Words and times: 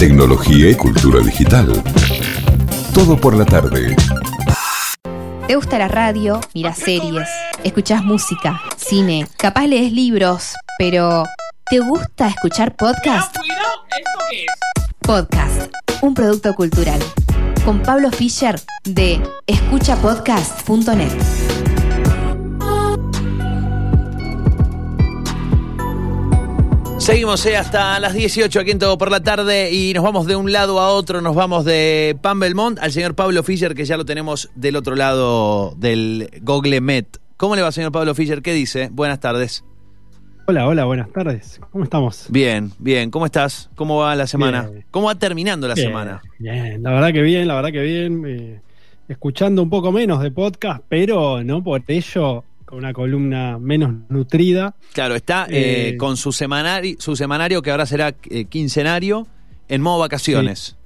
tecnología 0.00 0.70
y 0.70 0.74
cultura 0.74 1.20
digital. 1.20 1.70
Todo 2.94 3.20
por 3.20 3.36
la 3.36 3.44
tarde. 3.44 3.94
¿Te 5.46 5.54
gusta 5.54 5.78
la 5.78 5.88
radio? 5.88 6.40
Miras 6.54 6.78
series, 6.78 7.28
escuchas 7.64 8.02
música, 8.02 8.62
cine, 8.78 9.26
capaz 9.36 9.66
lees 9.66 9.92
libros, 9.92 10.54
pero 10.78 11.24
¿te 11.68 11.80
gusta 11.80 12.28
escuchar 12.28 12.76
podcast? 12.76 13.36
Podcast, 15.00 15.70
un 16.00 16.14
producto 16.14 16.54
cultural. 16.54 17.00
Con 17.66 17.82
Pablo 17.82 18.10
Fischer 18.10 18.58
de 18.84 19.20
escuchapodcast.net. 19.46 21.12
Seguimos 27.00 27.44
eh, 27.46 27.56
hasta 27.56 27.98
las 27.98 28.12
18 28.12 28.60
aquí 28.60 28.70
en 28.70 28.78
Todo 28.78 28.98
por 28.98 29.10
la 29.10 29.20
Tarde 29.20 29.72
y 29.72 29.92
nos 29.94 30.04
vamos 30.04 30.26
de 30.26 30.36
un 30.36 30.52
lado 30.52 30.78
a 30.80 30.90
otro, 30.90 31.20
nos 31.22 31.34
vamos 31.34 31.64
de 31.64 32.16
Pan 32.20 32.38
Belmont 32.38 32.78
al 32.78 32.92
señor 32.92 33.14
Pablo 33.14 33.42
Fischer 33.42 33.74
que 33.74 33.84
ya 33.84 33.96
lo 33.96 34.04
tenemos 34.04 34.50
del 34.54 34.76
otro 34.76 34.94
lado 34.94 35.74
del 35.78 36.30
Google 36.42 36.80
Met. 36.82 37.16
¿Cómo 37.38 37.56
le 37.56 37.62
va 37.62 37.72
señor 37.72 37.90
Pablo 37.90 38.14
Fischer? 38.14 38.42
¿Qué 38.42 38.52
dice? 38.52 38.90
Buenas 38.92 39.18
tardes. 39.18 39.64
Hola, 40.46 40.66
hola, 40.66 40.84
buenas 40.84 41.10
tardes. 41.10 41.58
¿Cómo 41.70 41.84
estamos? 41.84 42.26
Bien, 42.28 42.70
bien. 42.78 43.10
¿Cómo 43.10 43.24
estás? 43.24 43.70
¿Cómo 43.76 43.96
va 43.98 44.14
la 44.14 44.26
semana? 44.26 44.68
Bien. 44.68 44.84
¿Cómo 44.90 45.06
va 45.06 45.14
terminando 45.14 45.66
la 45.68 45.74
Bien, 45.74 45.88
semana? 45.88 46.20
Bien, 46.38 46.82
la 46.82 46.90
verdad 46.90 47.12
que 47.12 47.22
bien, 47.22 47.48
la 47.48 47.54
verdad 47.54 47.72
que 47.72 47.80
bien. 47.82 48.24
eh, 48.26 48.60
escuchando 49.08 49.62
un 49.62 49.70
poco 49.70 49.90
menos 49.90 50.22
de 50.22 50.30
podcast, 50.30 50.82
pero 50.88 51.42
no 51.42 51.64
por 51.64 51.82
ello 51.88 52.44
con 52.70 52.78
una 52.78 52.92
columna 52.92 53.58
menos 53.58 53.92
nutrida. 54.08 54.76
Claro, 54.92 55.16
está 55.16 55.46
eh, 55.50 55.88
Eh, 55.88 55.96
con 55.96 56.16
su 56.16 56.30
semanario, 56.30 56.94
su 57.00 57.16
semanario 57.16 57.62
que 57.62 57.72
ahora 57.72 57.84
será 57.84 58.14
eh, 58.30 58.44
quincenario 58.44 59.26
en 59.68 59.82
modo 59.82 59.98
vacaciones. 59.98 60.76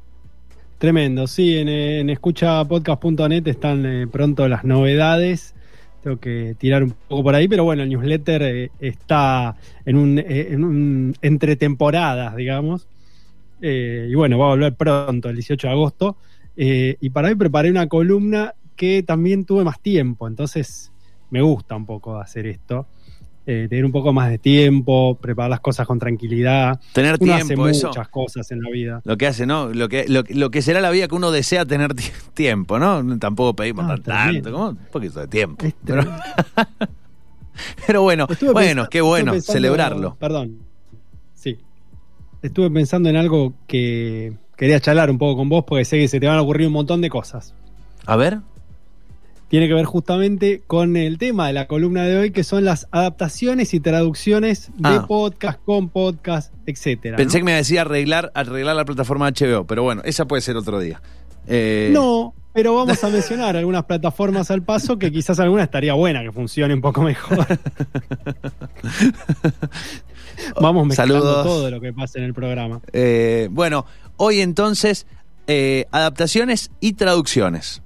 Tremendo, 0.79 1.27
sí, 1.27 1.59
en, 1.59 1.69
en 1.69 2.09
escuchapodcast.net 2.09 3.47
están 3.47 3.85
eh, 3.85 4.07
pronto 4.07 4.49
las 4.49 4.65
novedades. 4.65 5.55
Tengo 6.03 6.17
que 6.19 6.57
tirar 6.59 6.83
un 6.85 6.95
poco 7.07 7.23
por 7.23 7.35
ahí, 7.35 7.49
pero 7.49 7.65
bueno, 7.65 7.83
el 7.83 7.91
newsletter 7.91 8.43
eh, 8.43 8.71
está 8.81 9.55
en 9.85 9.97
un, 9.97 10.19
eh, 10.19 10.49
en 10.53 10.65
un 10.65 11.15
entre 11.21 11.57
temporadas, 11.57 12.35
digamos. 12.35 12.89
Y 13.61 14.15
bueno, 14.15 14.39
va 14.39 14.47
a 14.47 14.49
volver 14.51 14.75
pronto, 14.75 15.31
el 15.31 15.37
18 15.37 15.67
de 15.67 15.73
agosto. 15.73 16.17
Y 16.55 17.11
para 17.11 17.29
hoy 17.29 17.35
preparé 17.35 17.71
una 17.71 17.87
columna 17.87 18.53
que 18.77 19.03
también 19.03 19.47
tuve 19.47 19.65
más 19.65 19.81
tiempo, 19.81 20.29
entonces 20.29 20.93
me 21.31 21.43
gusta 21.43 21.75
un 21.77 21.87
poco 21.87 22.19
hacer 22.19 22.47
esto. 22.47 22.87
Eh, 23.47 23.67
tener 23.69 23.85
un 23.85 23.93
poco 23.93 24.11
más 24.15 24.31
de 24.31 24.39
tiempo, 24.39 25.19
preparar 25.21 25.51
las 25.51 25.61
cosas 25.61 25.87
con 25.87 25.99
tranquilidad. 25.99 26.81
Tener 26.95 27.19
Uno 27.21 27.35
hace 27.35 27.45
tiempo, 27.45 27.69
eso. 27.69 27.89
muchas 27.89 28.09
cosas 28.09 28.51
en 28.53 28.63
la 28.63 28.71
vida. 28.71 29.03
Lo 29.05 29.19
que 29.19 29.27
hace, 29.27 29.45
¿no? 29.45 29.69
Lo 29.69 29.87
que, 29.91 30.07
lo, 30.09 30.23
lo 30.31 30.51
que 30.51 30.63
será 30.63 30.81
la 30.81 30.91
vida 30.91 31.09
que 31.09 31.15
uno 31.15 31.31
desea 31.31 31.67
tener 31.67 31.93
ti- 31.93 32.05
tiempo, 32.33 32.79
¿no? 32.79 33.19
Tampoco 33.19 33.55
pedimos 33.55 33.85
Ah, 33.87 33.97
tanto, 34.03 34.51
como 34.51 34.69
un 34.71 34.77
poquito 34.91 35.21
de 35.21 35.29
tiempo. 35.29 35.67
Pero, 37.87 38.03
bueno, 38.03 38.27
Estuve 38.31 38.53
bueno, 38.53 38.89
qué 38.91 39.01
bueno 39.01 39.33
pensando- 39.33 39.53
celebrarlo. 39.53 40.17
Perdón. 40.19 40.59
Sí. 41.35 41.59
Estuve 42.43 42.71
pensando 42.71 43.09
en 43.09 43.17
algo 43.17 43.55
que 43.67 44.33
quería 44.57 44.81
charlar 44.81 45.11
un 45.11 45.19
poco 45.19 45.37
con 45.37 45.49
vos 45.49 45.65
porque 45.67 45.85
sé 45.85 45.99
que 45.99 46.09
se 46.09 46.19
te 46.19 46.27
van 46.27 46.39
a 46.39 46.43
ocurrir 46.43 46.67
un 46.67 46.73
montón 46.73 47.01
de 47.01 47.11
cosas. 47.11 47.55
A 48.07 48.17
ver, 48.17 48.39
Tiene 49.49 49.69
que 49.69 49.75
ver 49.75 49.85
justamente 49.85 50.63
con 50.67 50.97
el 50.97 51.19
tema 51.19 51.47
de 51.47 51.53
la 51.53 51.67
columna 51.69 52.03
de 52.05 52.17
hoy, 52.17 52.31
que 52.33 52.43
son 52.43 52.65
las 52.65 52.89
adaptaciones 52.91 53.73
y 53.75 53.81
traducciones 53.81 54.71
de 54.77 54.89
Ah. 54.89 55.05
podcast 55.07 55.61
con 55.65 55.89
podcast, 55.91 56.53
etcétera. 56.67 57.17
pensé 57.17 57.39
¿no? 57.39 57.41
que 57.41 57.45
me 57.45 57.55
decía 57.55 57.83
arreglar, 57.83 58.33
arreglar 58.35 58.75
la 58.75 58.85
plataforma 58.85 59.29
HBO, 59.29 59.65
pero 59.67 59.83
bueno, 59.85 60.03
esa 60.05 60.25
puede 60.27 60.43
ser 60.43 60.57
otro 60.57 60.81
día. 60.81 61.01
Eh, 61.47 61.91
No, 61.93 62.35
pero 62.53 62.75
vamos 62.75 63.05
a 63.05 63.09
mencionar 63.11 63.57
algunas 63.57 63.85
plataformas 63.85 64.51
al 64.51 64.63
paso 64.63 64.99
que 64.99 65.13
quizás 65.13 65.39
alguna 65.39 65.63
estaría 65.65 65.95
buena 65.95 66.23
que 66.23 66.33
funcione 66.33 66.75
un 66.75 66.81
poco 66.81 67.03
mejor. 67.03 67.47
vamos 70.61 70.87
mezclando 70.87 71.15
Saludos. 71.21 71.45
todo 71.47 71.71
lo 71.71 71.81
que 71.81 71.93
pasa 71.93 72.19
en 72.19 72.25
el 72.25 72.35
programa. 72.35 72.81
eh, 72.93 73.49
bueno, 73.51 73.87
hoy 74.17 74.41
entonces, 74.41 75.07
eh, 75.47 75.87
adaptaciones 75.93 76.71
y 76.81 76.95
traducciones. 76.95 77.83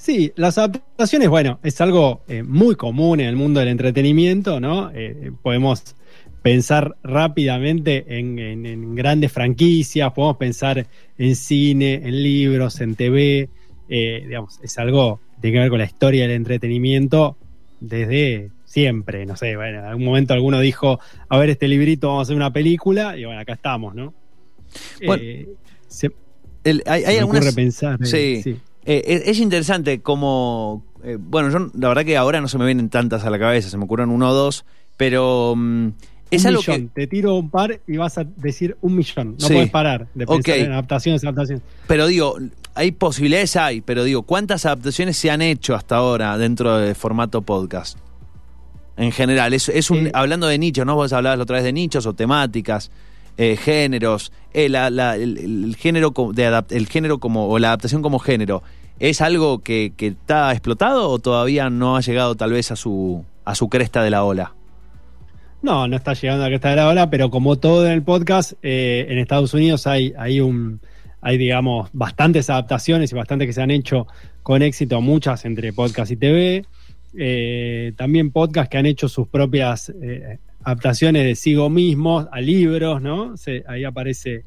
Sí, 0.00 0.32
las 0.36 0.56
adaptaciones, 0.56 1.28
bueno, 1.28 1.60
es 1.62 1.78
algo 1.82 2.22
eh, 2.26 2.42
muy 2.42 2.74
común 2.74 3.20
en 3.20 3.26
el 3.28 3.36
mundo 3.36 3.60
del 3.60 3.68
entretenimiento, 3.68 4.58
¿no? 4.58 4.90
Eh, 4.94 5.30
podemos 5.42 5.94
pensar 6.42 6.96
rápidamente 7.02 8.18
en, 8.18 8.38
en- 8.38 8.64
en 8.64 8.94
grandes 8.94 9.30
franquicias, 9.30 10.10
podemos 10.14 10.38
pensar 10.38 10.86
en 11.18 11.36
cine, 11.36 11.94
en 12.02 12.22
libros, 12.22 12.80
en 12.80 12.94
TV, 12.94 13.50
eh, 13.90 14.22
digamos, 14.26 14.58
es 14.62 14.78
algo 14.78 15.20
que 15.34 15.42
tiene 15.42 15.56
que 15.56 15.60
ver 15.60 15.68
con 15.70 15.78
la 15.80 15.84
historia 15.84 16.22
del 16.22 16.30
entretenimiento 16.32 17.36
desde 17.80 18.50
siempre, 18.64 19.26
no 19.26 19.36
sé, 19.36 19.54
bueno, 19.54 19.80
en 19.80 19.84
algún 19.84 20.04
momento 20.06 20.32
alguno 20.32 20.60
dijo, 20.60 20.98
a 21.28 21.38
ver 21.38 21.50
este 21.50 21.68
librito, 21.68 22.08
vamos 22.08 22.20
a 22.20 22.22
hacer 22.22 22.36
una 22.36 22.52
película, 22.52 23.18
y 23.18 23.26
bueno, 23.26 23.40
acá 23.42 23.52
estamos, 23.52 23.94
¿no? 23.94 24.14
Bueno, 25.04 25.22
Eh, 25.22 25.46
se, 25.88 26.10
El- 26.64 26.82
hay 26.86 27.04
hay 27.04 27.18
algunas, 27.18 27.42
ocurre 27.42 27.52
pensar, 27.54 27.98
eh, 28.02 28.06
sí. 28.06 28.40
sí. 28.42 28.56
Eh, 28.84 29.02
es, 29.06 29.22
es 29.28 29.38
interesante 29.40 30.00
como, 30.00 30.84
eh, 31.04 31.16
bueno, 31.20 31.50
yo 31.50 31.70
la 31.78 31.88
verdad 31.88 32.04
que 32.04 32.16
ahora 32.16 32.40
no 32.40 32.48
se 32.48 32.58
me 32.58 32.64
vienen 32.66 32.88
tantas 32.88 33.24
a 33.24 33.30
la 33.30 33.38
cabeza, 33.38 33.68
se 33.68 33.76
me 33.78 33.84
ocurren 33.84 34.08
uno 34.10 34.30
o 34.30 34.34
dos, 34.34 34.64
pero 34.96 35.54
mm, 35.56 35.88
es 36.30 36.42
un 36.42 36.48
algo 36.48 36.60
millón. 36.62 36.88
que, 36.88 37.02
Te 37.02 37.06
tiro 37.06 37.34
un 37.36 37.50
par 37.50 37.80
y 37.86 37.96
vas 37.96 38.16
a 38.18 38.24
decir 38.24 38.76
un 38.80 38.96
millón. 38.96 39.36
No 39.38 39.46
Sí. 39.46 39.52
puedes 39.54 39.70
parar 39.70 40.06
de 40.14 40.26
pensar 40.26 40.54
Ok. 40.54 40.60
en 40.60 40.72
adaptaciones, 40.72 41.22
adaptaciones. 41.24 41.62
pero 41.86 42.06
digo, 42.06 42.36
hay 42.74 42.92
posibilidades, 42.92 43.56
hay, 43.56 43.80
pero 43.82 44.04
digo, 44.04 44.22
¿cuántas 44.22 44.64
adaptaciones 44.64 45.16
se 45.16 45.30
han 45.30 45.42
hecho 45.42 45.74
hasta 45.74 45.96
ahora 45.96 46.38
dentro 46.38 46.78
de 46.78 46.94
formato 46.94 47.42
podcast? 47.42 47.98
En 48.96 49.12
general, 49.12 49.54
es, 49.54 49.68
es 49.68 49.90
un, 49.90 50.06
Eh. 50.08 50.10
hablando 50.14 50.46
de 50.46 50.58
nichos, 50.58 50.84
¿no? 50.86 50.94
Vos 50.94 51.12
hablabas 51.12 51.38
la 51.38 51.42
otra 51.44 51.56
vez 51.56 51.64
de 51.64 51.72
nichos 51.72 52.04
o 52.06 52.12
temáticas, 52.14 52.90
eh, 53.42 53.56
géneros, 53.56 54.32
eh, 54.52 54.68
la- 54.68 54.90
la- 54.90 55.16
el, 55.16 55.38
el 55.38 55.76
género 55.76 56.12
de 56.34 56.62
el 56.70 56.86
género 56.88 57.18
como, 57.18 57.48
o 57.48 57.58
la 57.58 57.68
adaptación 57.68 58.02
como 58.02 58.18
género, 58.18 58.62
¿es 58.98 59.22
algo 59.22 59.60
que, 59.60 59.92
que 59.96 60.08
está 60.08 60.52
explotado 60.52 61.08
o 61.08 61.18
todavía 61.18 61.70
no 61.70 61.96
ha 61.96 62.02
llegado 62.02 62.34
tal 62.34 62.52
vez 62.52 62.70
a 62.70 62.76
su, 62.76 63.24
a 63.46 63.54
su 63.54 63.68
cresta 63.70 64.02
de 64.02 64.10
la 64.10 64.24
ola? 64.24 64.52
No, 65.62 65.88
no 65.88 65.96
está 65.96 66.12
llegando 66.12 66.44
a 66.44 66.48
que 66.50 66.56
está 66.56 66.70
de 66.70 66.76
la 66.76 66.88
hora, 66.88 67.08
pero 67.08 67.30
como 67.30 67.56
todo 67.56 67.86
en 67.86 67.92
el 67.92 68.02
podcast, 68.02 68.52
eh, 68.62 69.06
en 69.08 69.16
Estados 69.18 69.54
Unidos 69.54 69.86
hay, 69.86 70.12
hay 70.18 70.40
un 70.40 70.80
hay, 71.22 71.36
digamos, 71.38 71.88
bastantes 71.92 72.48
adaptaciones 72.50 73.12
y 73.12 73.14
bastantes 73.14 73.46
que 73.46 73.52
se 73.54 73.62
han 73.62 73.70
hecho 73.70 74.06
con 74.42 74.60
éxito, 74.62 75.00
muchas 75.00 75.44
entre 75.46 75.72
podcast 75.72 76.10
y 76.12 76.16
TV. 76.16 76.64
También 77.96 78.30
podcasts 78.32 78.70
que 78.70 78.78
han 78.78 78.86
hecho 78.86 79.08
sus 79.08 79.28
propias 79.28 79.92
adaptaciones 80.64 81.24
de 81.24 81.34
sigo 81.34 81.70
mismos 81.70 82.26
a 82.30 82.40
libros, 82.40 83.00
¿no? 83.02 83.34
Ahí 83.66 83.84
aparece 83.84 84.44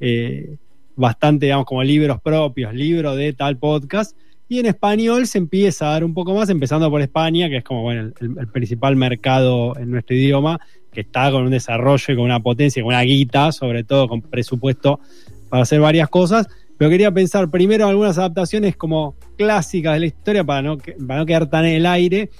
eh, 0.00 0.56
bastante, 0.96 1.46
digamos, 1.46 1.66
como 1.66 1.82
libros 1.82 2.20
propios, 2.20 2.74
libro 2.74 3.14
de 3.16 3.32
tal 3.32 3.58
podcast. 3.58 4.16
Y 4.48 4.60
en 4.60 4.66
español 4.66 5.26
se 5.26 5.38
empieza 5.38 5.88
a 5.88 5.92
dar 5.92 6.04
un 6.04 6.14
poco 6.14 6.32
más, 6.34 6.48
empezando 6.50 6.88
por 6.88 7.02
España, 7.02 7.48
que 7.48 7.58
es 7.58 7.64
como 7.64 7.82
bueno, 7.82 8.12
el, 8.20 8.48
principal 8.48 8.94
mercado 8.94 9.76
en 9.76 9.90
nuestro 9.90 10.14
idioma, 10.14 10.60
que 10.92 11.00
está 11.00 11.30
con 11.32 11.44
un 11.44 11.50
desarrollo 11.50 12.12
y 12.12 12.16
con 12.16 12.24
una 12.24 12.40
potencia, 12.40 12.82
con 12.82 12.94
una 12.94 13.02
guita, 13.02 13.50
sobre 13.50 13.82
todo 13.82 14.08
con 14.08 14.22
presupuesto 14.22 15.00
para 15.48 15.64
hacer 15.64 15.80
varias 15.80 16.08
cosas. 16.08 16.46
Pero 16.78 16.90
quería 16.90 17.10
pensar 17.10 17.50
primero 17.50 17.88
algunas 17.88 18.18
adaptaciones 18.18 18.76
como 18.76 19.16
clásicas 19.36 19.94
de 19.94 20.00
la 20.00 20.06
historia 20.06 20.44
para 20.44 20.62
no, 20.62 20.78
para 20.78 21.20
no 21.20 21.26
quedar 21.26 21.50
tan 21.50 21.64
en 21.64 21.74
el 21.74 21.86
aire. 21.86 22.30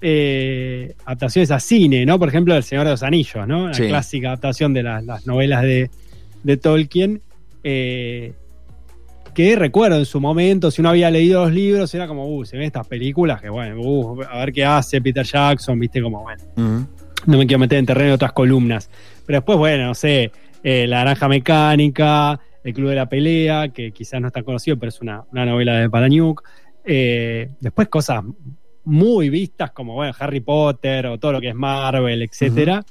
Eh, 0.00 0.94
adaptaciones 1.04 1.50
a 1.50 1.60
cine, 1.60 2.06
¿no? 2.06 2.18
Por 2.18 2.28
ejemplo, 2.28 2.56
El 2.56 2.62
Señor 2.62 2.84
de 2.84 2.92
los 2.92 3.02
Anillos, 3.02 3.46
¿no? 3.46 3.68
La 3.68 3.74
Sí. 3.74 3.86
clásica 3.86 4.28
adaptación 4.28 4.72
de 4.72 4.82
las, 4.82 5.04
las 5.04 5.26
novelas 5.26 5.62
de, 5.62 5.90
de 6.42 6.56
Tolkien. 6.56 7.20
eh, 7.64 8.32
que 9.34 9.54
recuerdo 9.54 9.96
en 9.98 10.06
su 10.06 10.20
momento, 10.20 10.70
si 10.72 10.80
uno 10.80 10.88
había 10.90 11.08
leído 11.10 11.44
los 11.44 11.52
libros, 11.52 11.94
era 11.94 12.08
como, 12.08 12.26
uh, 12.26 12.44
se 12.44 12.56
ven 12.56 12.66
estas 12.66 12.86
películas 12.88 13.40
que, 13.40 13.48
bueno, 13.48 13.80
uh, 13.80 14.22
a 14.28 14.38
ver 14.38 14.52
qué 14.52 14.64
hace 14.64 15.00
Peter 15.00 15.24
Jackson, 15.24 15.78
viste, 15.78 16.02
como, 16.02 16.22
bueno, 16.22 16.42
no 16.56 17.38
me 17.38 17.46
quiero 17.46 17.60
meter 17.60 17.78
en 17.78 17.86
terreno 17.86 18.08
de 18.08 18.14
otras 18.14 18.32
columnas. 18.32 18.90
Pero 19.24 19.38
después, 19.38 19.56
bueno, 19.56 19.86
no 19.86 19.94
sé, 19.94 20.32
eh, 20.64 20.86
La 20.88 20.98
Naranja 21.04 21.28
Mecánica, 21.28 22.40
El 22.64 22.74
Club 22.74 22.88
de 22.88 22.94
la 22.96 23.08
Pelea, 23.08 23.68
que 23.68 23.92
quizás 23.92 24.20
no 24.20 24.26
es 24.26 24.32
tan 24.32 24.42
conocido, 24.42 24.76
pero 24.78 24.88
es 24.88 25.00
una, 25.00 25.22
una 25.30 25.46
novela 25.46 25.76
de 25.76 25.88
Palahniuk. 25.88 26.42
Eh, 26.84 27.50
después 27.60 27.86
cosas 27.88 28.24
muy 28.84 29.30
vistas 29.30 29.70
como, 29.72 29.94
bueno, 29.94 30.14
Harry 30.18 30.40
Potter 30.40 31.06
o 31.06 31.18
todo 31.18 31.32
lo 31.32 31.40
que 31.40 31.50
es 31.50 31.54
Marvel, 31.54 32.22
etcétera, 32.22 32.84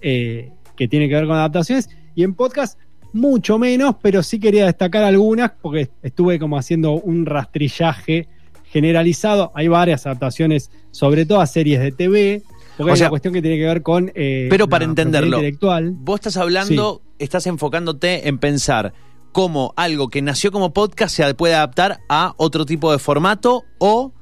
eh, 0.00 0.52
que 0.76 0.88
tiene 0.88 1.08
que 1.08 1.14
ver 1.14 1.26
con 1.26 1.36
adaptaciones. 1.36 1.88
Y 2.14 2.24
en 2.24 2.34
podcast 2.34 2.78
mucho 3.12 3.58
menos, 3.58 3.96
pero 4.00 4.22
sí 4.22 4.38
quería 4.38 4.66
destacar 4.66 5.04
algunas 5.04 5.52
porque 5.60 5.90
estuve 6.02 6.38
como 6.38 6.56
haciendo 6.56 6.92
un 6.92 7.26
rastrillaje 7.26 8.28
generalizado. 8.64 9.52
Hay 9.54 9.68
varias 9.68 10.06
adaptaciones, 10.06 10.70
sobre 10.90 11.26
todo 11.26 11.40
a 11.40 11.46
series 11.46 11.80
de 11.80 11.92
TV. 11.92 12.42
Porque 12.76 12.90
O 12.90 12.94
hay 12.94 12.98
sea, 12.98 13.06
una 13.06 13.10
cuestión 13.10 13.34
que 13.34 13.42
tiene 13.42 13.58
que 13.58 13.66
ver 13.66 13.82
con. 13.82 14.12
eh, 14.14 14.46
pero 14.48 14.68
para 14.68 14.84
entenderlo, 14.84 15.36
intelectual. 15.36 15.92
Vos 15.92 16.20
estás 16.20 16.36
hablando, 16.36 17.02
estás 17.18 17.46
enfocándote 17.46 18.28
en 18.28 18.38
pensar 18.38 18.92
cómo 19.32 19.74
algo 19.76 20.08
que 20.08 20.22
nació 20.22 20.50
como 20.50 20.72
podcast 20.72 21.14
se 21.14 21.34
puede 21.34 21.54
adaptar 21.54 22.00
a 22.08 22.34
otro 22.36 22.64
tipo 22.64 22.90
de 22.92 22.98
formato 22.98 23.64
o 23.78 24.12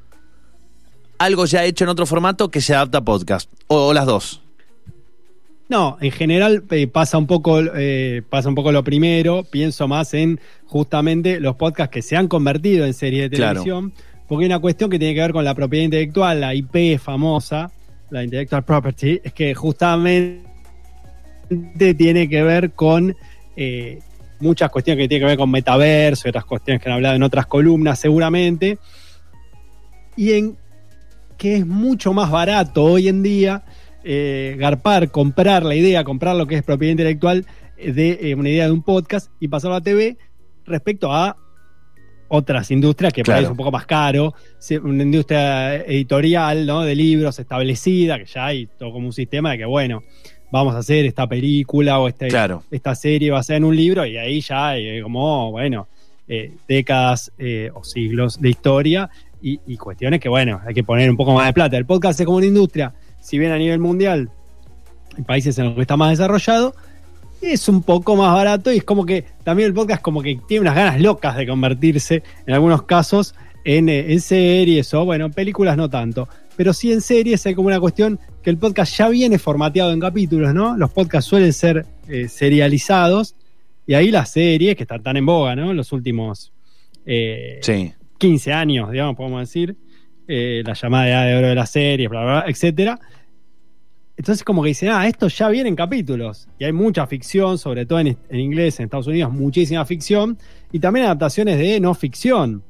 algo 1.19 1.45
ya 1.47 1.65
hecho 1.65 1.85
en 1.85 1.91
otro 1.91 2.07
formato 2.07 2.51
que 2.51 2.61
se 2.61 2.75
adapta 2.75 2.99
a 2.99 3.05
podcast. 3.05 3.51
O, 3.67 3.89
o 3.89 3.93
las 3.93 4.07
dos. 4.07 4.41
No, 5.69 5.99
en 6.01 6.13
general 6.13 6.65
eh, 6.71 6.87
pasa 6.87 7.19
un 7.19 7.27
poco 7.27 7.61
eh, 7.61 8.23
pasa 8.31 8.49
un 8.49 8.55
poco 8.55 8.73
lo 8.73 8.83
primero. 8.83 9.45
Pienso 9.45 9.87
más 9.87 10.15
en 10.15 10.41
justamente 10.67 11.41
los 11.41 11.57
podcasts 11.57 11.93
que 11.93 12.01
se 12.03 12.17
han 12.17 12.27
convertido 12.29 12.87
en 12.87 12.95
series 12.95 13.31
de 13.31 13.37
Claro. 13.37 13.63
televisión, 13.63 13.93
porque 14.27 14.45
hay 14.45 14.51
una 14.51 14.61
cuestión 14.61 14.89
que 14.89 14.99
tiene 14.99 15.15
que 15.15 15.21
ver 15.21 15.33
con 15.33 15.45
la 15.45 15.55
propiedad 15.55 15.85
intelectual, 15.85 16.41
la 16.41 16.55
IP 16.55 16.99
famosa, 16.99 17.71
la 18.11 18.25
intellectual 18.25 18.65
property, 18.65 19.21
es 19.23 19.33
que 19.35 19.55
justamente 19.55 20.45
tiene 21.99 22.29
que 22.29 22.43
ver 22.43 22.71
con 22.73 23.15
eh, 23.57 23.99
muchas 24.41 24.71
cuestiones 24.71 25.05
que 25.05 25.09
tienen 25.09 25.27
que 25.27 25.31
ver 25.33 25.39
con 25.39 25.51
metaverso 25.51 26.29
y 26.29 26.31
otras 26.31 26.45
cuestiones 26.47 26.83
que 26.83 26.89
han 26.89 26.95
hablado 26.95 27.17
en 27.17 27.23
otras 27.23 27.47
columnas 27.47 27.99
seguramente, 27.99 28.79
y 30.17 30.33
en 30.33 30.57
que 31.39 31.57
es 31.57 31.67
mucho 31.67 32.13
más 32.13 32.31
barato 32.31 32.85
hoy 32.85 33.09
en 33.09 33.23
día 33.23 33.63
eh, 34.05 34.57
garpar, 34.59 35.11
comprar 35.11 35.65
la 35.65 35.75
idea, 35.75 36.05
comprar 36.05 36.37
lo 36.37 36.47
que 36.47 36.57
es 36.57 36.63
propiedad 36.63 36.93
intelectual 36.93 37.47
eh, 37.77 37.93
de 37.93 38.19
eh, 38.31 38.35
una 38.35 38.49
idea 38.51 38.67
de 38.67 38.73
un 38.73 38.83
podcast 38.83 39.31
y 39.41 39.49
pasarlo 39.49 39.77
a 39.77 39.81
TV 39.81 40.17
respecto 40.67 41.13
a 41.13 41.37
otras 42.29 42.71
industrias 42.71 43.13
que 43.13 43.23
Claro. 43.23 43.43
es 43.45 43.51
un 43.51 43.57
poco 43.57 43.71
más 43.73 43.87
caro, 43.87 44.35
una 44.83 45.03
industria 45.03 45.77
editorial, 45.77 46.67
¿no? 46.67 46.83
De 46.83 46.95
libros 46.95 47.39
establecida, 47.39 48.19
que 48.19 48.27
ya 48.27 48.47
hay 48.47 48.67
todo 48.79 48.93
como 48.93 49.07
un 49.07 49.13
sistema 49.15 49.53
de 49.53 49.59
que, 49.59 49.65
bueno, 49.65 50.03
vamos 50.53 50.75
a 50.75 50.79
hacer 50.79 51.07
esta 51.07 51.27
película 51.27 51.99
o 51.99 52.09
este, 52.09 52.29
Claro. 52.29 52.65
esta 52.71 52.95
serie 52.95 53.31
va 53.31 53.39
a 53.39 53.43
ser 53.43 53.57
en 53.57 53.65
un 53.65 53.75
libro 53.77 54.05
y 54.05 54.17
ahí 54.19 54.41
ya 54.43 54.69
hay 54.69 55.01
como, 55.01 55.51
bueno, 55.53 55.89
eh, 56.29 56.53
décadas 56.69 57.33
eh, 57.39 57.71
o 57.73 57.83
siglos 57.83 58.39
de 58.41 58.51
historia 58.51 59.09
y, 59.41 59.77
cuestiones 59.77 60.21
que, 60.21 60.29
bueno, 60.29 60.61
hay 60.67 60.75
que 60.75 60.85
poner 60.85 61.09
un 61.11 61.17
poco 61.17 61.35
más 61.35 61.47
de 61.47 61.53
plata. 61.53 61.77
El 61.77 61.87
podcast 61.87 62.19
es 62.21 62.27
como 62.27 62.39
una 62.39 62.47
industria, 62.47 62.93
si 63.21 63.39
bien 63.39 63.53
a 63.53 63.59
nivel 63.59 63.79
mundial, 63.79 64.31
en 65.17 65.25
países 65.25 65.59
en 65.59 65.67
los 65.67 65.75
que 65.75 65.83
está 65.83 65.97
más 65.97 66.11
desarrollado, 66.11 66.75
es 67.41 67.69
un 67.69 67.83
poco 67.83 68.17
más 68.17 68.33
barato 68.35 68.73
y 68.73 68.79
es 68.79 68.85
como 68.85 69.07
que 69.07 69.25
también 69.45 69.69
el 69.69 69.75
podcast 69.75 70.03
como 70.03 70.23
que 70.23 70.41
tiene 70.49 70.63
unas 70.63 70.75
ganas 70.75 71.01
locas 71.01 71.37
de 71.37 71.47
convertirse 71.47 72.23
en 72.47 72.55
algunos 72.55 72.83
casos 72.83 73.35
en, 73.65 73.89
eh, 73.89 74.13
en 74.13 74.21
series 74.21 74.93
o 74.95 75.05
bueno, 75.05 75.31
películas 75.31 75.77
no 75.77 75.89
tanto. 75.89 76.29
Pero 76.57 76.73
sí 76.73 76.93
en 76.93 77.01
series 77.01 77.47
hay 77.47 77.55
como 77.55 77.69
una 77.69 77.79
cuestión 77.79 78.19
que 78.43 78.51
el 78.51 78.59
podcast 78.59 78.97
ya 78.97 79.09
viene 79.09 79.39
formateado 79.39 79.93
en 79.93 80.01
capítulos, 80.01 80.53
¿no? 80.53 80.77
Los 80.77 80.91
podcasts 80.91 81.31
suelen 81.31 81.53
ser 81.53 81.87
eh, 82.09 82.29
serializados 82.29 83.37
y 83.87 83.95
ahí 83.95 84.11
las 84.11 84.31
series 84.31 84.75
que 84.75 84.83
están 84.83 85.03
tan 85.03 85.17
en 85.17 85.27
boga, 85.27 85.55
¿no? 85.55 85.71
En 85.71 85.77
los 85.77 85.93
últimos 85.93 86.53
eh, 87.07 87.61
Sí. 87.63 87.93
15 88.19 88.53
años, 88.53 88.91
digamos, 88.91 89.17
podemos 89.17 89.41
decir, 89.41 89.77
eh, 90.27 90.63
la 90.65 90.75
llamada 90.75 91.09
edad 91.09 91.27
de 91.27 91.37
oro 91.37 91.49
de 91.49 91.55
las 91.55 91.71
series, 91.71 92.11
bla, 92.11 92.23
bla, 92.23 92.33
bla, 92.41 92.45
etcétera. 92.51 93.01
Entonces, 94.17 94.43
como 94.43 94.63
que 94.63 94.69
dicen, 94.69 94.91
ah, 94.91 95.07
esto 95.07 95.29
ya 95.29 95.49
viene 95.49 95.69
en 95.69 95.77
capítulos. 95.77 96.49
Y 96.59 96.65
hay 96.65 96.73
mucha 96.73 97.07
ficción, 97.07 97.57
sobre 97.57 97.87
todo 97.87 98.01
en, 98.01 98.19
en 98.29 98.41
inglés, 98.41 98.81
en 98.81 98.85
Estados 98.87 99.07
Unidos, 99.07 99.33
muchísima 99.33 99.85
ficción. 99.85 100.37
Y 100.73 100.81
también 100.81 101.07
adaptaciones 101.07 101.57
de 101.57 101.79
no 101.79 101.95
ficción. 101.95 102.65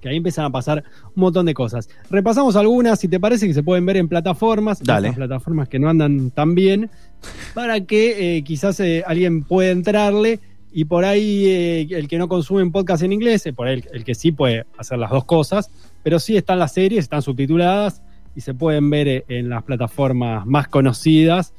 Que 0.00 0.08
ahí 0.08 0.16
empiezan 0.16 0.46
a 0.46 0.50
pasar 0.50 0.84
un 1.08 1.20
montón 1.20 1.44
de 1.44 1.54
cosas. 1.54 1.88
Repasamos 2.08 2.56
algunas, 2.56 3.00
si 3.00 3.08
te 3.08 3.20
parece, 3.20 3.46
que 3.46 3.52
se 3.52 3.62
pueden 3.62 3.84
ver 3.84 3.96
en 3.96 4.08
plataformas. 4.08 4.80
Dale. 4.80 5.08
estas 5.08 5.16
plataformas 5.16 5.68
que 5.68 5.78
no 5.78 5.88
andan 5.88 6.30
tan 6.30 6.54
bien. 6.54 6.88
Para 7.52 7.80
que 7.80 8.36
eh, 8.36 8.42
quizás 8.44 8.80
eh, 8.80 9.02
alguien 9.06 9.42
pueda 9.42 9.72
entrarle. 9.72 10.40
Y 10.72 10.84
por 10.84 11.04
ahí 11.04 11.46
eh, 11.46 11.86
el 11.90 12.06
que 12.08 12.18
no 12.18 12.28
consume 12.28 12.62
un 12.62 12.70
podcast 12.72 13.02
en 13.02 13.12
inglés, 13.12 13.44
eh, 13.46 13.52
por 13.52 13.66
ahí 13.66 13.74
el, 13.74 13.84
el 13.92 14.04
que 14.04 14.14
sí 14.14 14.30
puede 14.32 14.66
hacer 14.78 14.98
las 14.98 15.10
dos 15.10 15.24
cosas. 15.24 15.70
Pero 16.02 16.18
sí 16.18 16.36
están 16.36 16.58
las 16.58 16.72
series, 16.72 17.04
están 17.04 17.22
subtituladas 17.22 18.02
y 18.36 18.40
se 18.40 18.54
pueden 18.54 18.88
ver 18.90 19.08
eh, 19.08 19.24
en 19.28 19.48
las 19.48 19.62
plataformas 19.64 20.46
más 20.46 20.68
conocidas. 20.68 21.52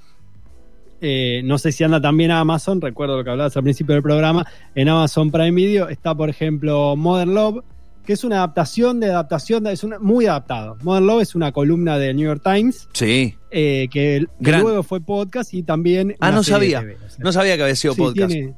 Eh, 1.04 1.42
no 1.46 1.58
sé 1.58 1.72
si 1.72 1.84
anda 1.84 2.00
también 2.00 2.30
a 2.32 2.40
Amazon, 2.40 2.80
recuerdo 2.80 3.18
lo 3.18 3.24
que 3.24 3.32
hablabas 3.32 3.58
al 3.58 3.64
principio 3.64 3.96
del 3.96 4.04
programa. 4.04 4.46
En 4.76 4.88
Amazon 4.88 5.32
Prime 5.32 5.52
Video 5.52 5.90
está, 5.90 6.14
por 6.14 6.30
ejemplo, 6.30 6.96
Modern 6.96 7.34
Love, 7.34 7.64
que 8.06 8.14
es 8.14 8.24
una 8.24 8.38
adaptación 8.38 9.00
de 9.00 9.08
adaptación, 9.08 9.64
de- 9.64 9.74
es 9.74 9.84
una, 9.84 9.98
muy 10.00 10.28
adaptado. 10.28 10.78
Modern 10.84 11.08
Love 11.08 11.22
es 11.24 11.36
una 11.36 11.52
columna 11.52 11.98
del 11.98 12.16
New 12.18 12.26
York 12.28 12.42
Times, 12.44 12.88
Sí. 12.94 13.36
eh, 13.50 13.88
que, 13.92 14.26
luego 14.40 14.84
fue 14.84 15.02
podcast 15.02 15.54
y 15.56 15.64
también. 15.64 16.16
Ah, 16.20 16.32
no 16.32 16.44
sabía. 16.44 16.82
TV, 16.82 16.98
o 17.04 17.10
sea, 17.10 17.24
No 17.24 17.32
sabía 17.32 17.58
que 17.58 17.64
había 17.64 17.76
sido 17.76 17.94
sí, 17.96 18.02
podcast. 18.02 18.32
Tiene, 18.32 18.54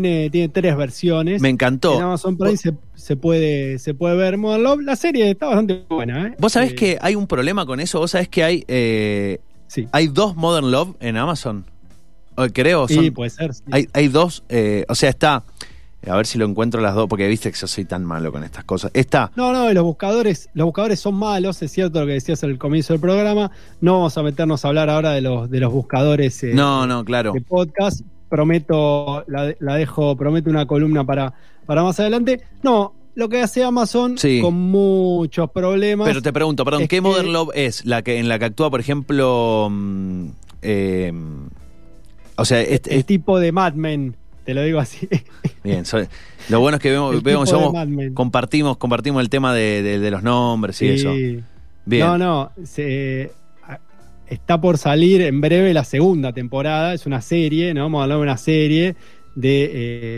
tiene, 0.00 0.30
tiene 0.30 0.48
tres 0.48 0.76
versiones. 0.76 1.40
Me 1.42 1.48
En 1.50 1.54
encantó. 1.54 2.00
Amazon 2.00 2.36
Prime 2.38 2.56
se, 2.56 2.72
se 2.94 3.16
puede, 3.16 3.78
se 3.78 3.92
puede 3.92 4.16
ver 4.16 4.38
Modern 4.38 4.62
Love. 4.62 4.80
La 4.82 4.96
serie 4.96 5.30
está 5.30 5.46
bastante 5.46 5.82
buena, 5.88 6.28
¿eh? 6.28 6.34
Vos 6.38 6.52
sabés 6.52 6.72
Eh, 6.72 6.74
que 6.74 6.98
hay 7.00 7.14
un 7.14 7.26
problema 7.26 7.66
con 7.66 7.78
eso. 7.80 7.98
Vos 7.98 8.12
sabés 8.12 8.28
que 8.28 8.42
hay, 8.42 8.64
eh, 8.68 9.38
Sí. 9.66 9.86
hay 9.92 10.08
dos 10.08 10.34
Modern 10.36 10.70
Love 10.70 10.96
en 11.00 11.16
Amazon. 11.16 11.64
O 12.36 12.46
creo. 12.46 12.88
Sí, 12.88 12.94
son- 12.94 13.10
puede 13.12 13.30
ser. 13.30 13.52
sí. 13.54 13.62
hay, 13.70 13.86
hay 13.92 14.08
dos. 14.08 14.42
eh, 14.48 14.84
o 14.88 14.94
sea, 14.94 15.10
está. 15.10 15.44
A 16.04 16.16
ver 16.16 16.26
si 16.26 16.36
lo 16.36 16.46
encuentro 16.46 16.80
las 16.80 16.94
dos. 16.96 17.06
Porque 17.08 17.28
viste 17.28 17.52
que 17.52 17.56
yo 17.58 17.66
soy 17.68 17.84
tan 17.84 18.04
malo 18.04 18.32
con 18.32 18.42
estas 18.42 18.64
cosas. 18.64 18.90
Está. 18.92 19.30
No, 19.36 19.52
no, 19.52 19.72
los 19.72 19.84
buscadores, 19.84 20.48
los 20.54 20.64
buscadores 20.64 20.98
son 20.98 21.14
malos, 21.14 21.62
es 21.62 21.70
cierto 21.70 22.00
lo 22.00 22.06
que 22.06 22.14
decías 22.14 22.42
al 22.42 22.58
comienzo 22.58 22.92
del 22.94 23.00
programa. 23.00 23.50
No 23.80 23.92
vamos 23.98 24.18
a 24.18 24.22
meternos 24.24 24.64
a 24.64 24.68
hablar 24.68 24.90
ahora 24.90 25.12
de 25.12 25.20
los, 25.20 25.48
de 25.48 25.60
los 25.60 25.72
buscadores 25.72 26.42
eh, 26.42 26.52
No, 26.54 26.86
no, 26.88 27.04
claro. 27.04 27.32
de 27.32 27.40
podcast. 27.42 28.00
Prometo, 28.36 29.24
la, 29.28 29.54
la 29.60 29.74
dejo, 29.76 30.16
prometo 30.16 30.48
una 30.48 30.64
columna 30.64 31.04
para, 31.04 31.34
para 31.66 31.82
más 31.82 32.00
adelante. 32.00 32.40
No, 32.62 32.94
lo 33.14 33.28
que 33.28 33.42
hace 33.42 33.62
Amazon 33.62 34.16
Sí. 34.16 34.40
con 34.40 34.54
muchos 34.54 35.50
problemas. 35.50 36.08
Pero 36.08 36.22
te 36.22 36.32
pregunto, 36.32 36.64
perdón, 36.64 36.82
es 36.84 36.88
¿qué 36.88 36.96
que- 36.96 37.00
Modern 37.02 37.30
Love 37.30 37.50
es? 37.54 37.84
La 37.84 38.00
que 38.00 38.18
en 38.18 38.28
la 38.30 38.38
que 38.38 38.46
actúa, 38.46 38.70
por 38.70 38.80
ejemplo. 38.80 39.68
mm, 39.70 40.26
eh, 40.62 41.12
o 42.36 42.44
sea, 42.46 42.62
este, 42.62 42.94
el 42.94 43.04
tipo 43.04 43.38
de 43.38 43.52
Mad 43.52 43.74
Men, 43.74 44.16
te 44.46 44.54
lo 44.54 44.62
digo 44.62 44.78
así. 44.80 45.06
bien. 45.62 45.84
soy- 45.84 46.08
lo 46.48 46.58
bueno 46.60 46.76
es 46.78 46.82
que 46.82 46.90
vemos, 46.90 47.22
vemos 47.22 47.50
somos- 47.50 47.74
compartimos, 48.14 48.78
compartimos 48.78 49.20
el 49.22 49.28
tema 49.28 49.52
de, 49.54 49.82
de- 49.82 49.98
de 49.98 50.10
los 50.10 50.22
nombres 50.22 50.80
y 50.80 50.88
eso. 50.88 51.12
Sí. 51.12 51.40
Bien. 51.84 52.06
No, 52.06 52.16
no, 52.16 52.50
se- 52.64 53.30
está 54.32 54.60
por 54.60 54.78
salir 54.78 55.20
en 55.22 55.40
breve 55.40 55.74
la 55.74 55.84
segunda 55.84 56.32
temporada, 56.32 56.94
es 56.94 57.06
una 57.06 57.20
serie, 57.20 57.74
¿no? 57.74 57.82
Vamos 57.82 58.00
a 58.00 58.02
hablar 58.04 58.18
de 58.18 58.22
una 58.22 58.36
serie 58.36 58.96
de 59.34 59.70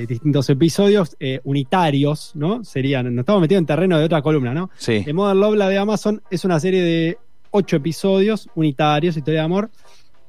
eh, 0.02 0.06
distintos 0.06 0.48
episodios 0.50 1.16
eh, 1.20 1.40
unitarios, 1.44 2.32
¿no? 2.34 2.64
Serían, 2.64 3.14
nos 3.14 3.22
estamos 3.22 3.42
metiendo 3.42 3.60
en 3.60 3.66
terreno 3.66 3.98
de 3.98 4.04
otra 4.04 4.22
columna, 4.22 4.54
¿no? 4.54 4.70
Sí. 4.76 5.02
The 5.04 5.12
Modern 5.12 5.40
Love, 5.40 5.56
la 5.56 5.68
de 5.68 5.78
Amazon, 5.78 6.22
es 6.30 6.44
una 6.44 6.60
serie 6.60 6.82
de 6.82 7.18
ocho 7.50 7.76
episodios 7.76 8.48
unitarios, 8.54 9.16
historia 9.16 9.40
de 9.40 9.44
amor. 9.46 9.70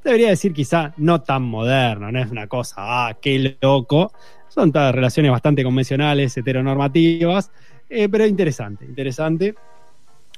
Debería 0.03 0.29
decir 0.29 0.53
quizá 0.53 0.93
no 0.97 1.21
tan 1.21 1.43
moderno, 1.43 2.11
no 2.11 2.19
es 2.19 2.29
una 2.29 2.47
cosa, 2.47 2.75
ah, 2.77 3.17
qué 3.19 3.57
loco. 3.61 4.11
Son 4.49 4.71
todas 4.71 4.93
relaciones 4.93 5.31
bastante 5.31 5.63
convencionales, 5.63 6.37
heteronormativas, 6.37 7.51
eh, 7.89 8.07
pero 8.09 8.25
interesante, 8.25 8.85
interesante. 8.85 9.55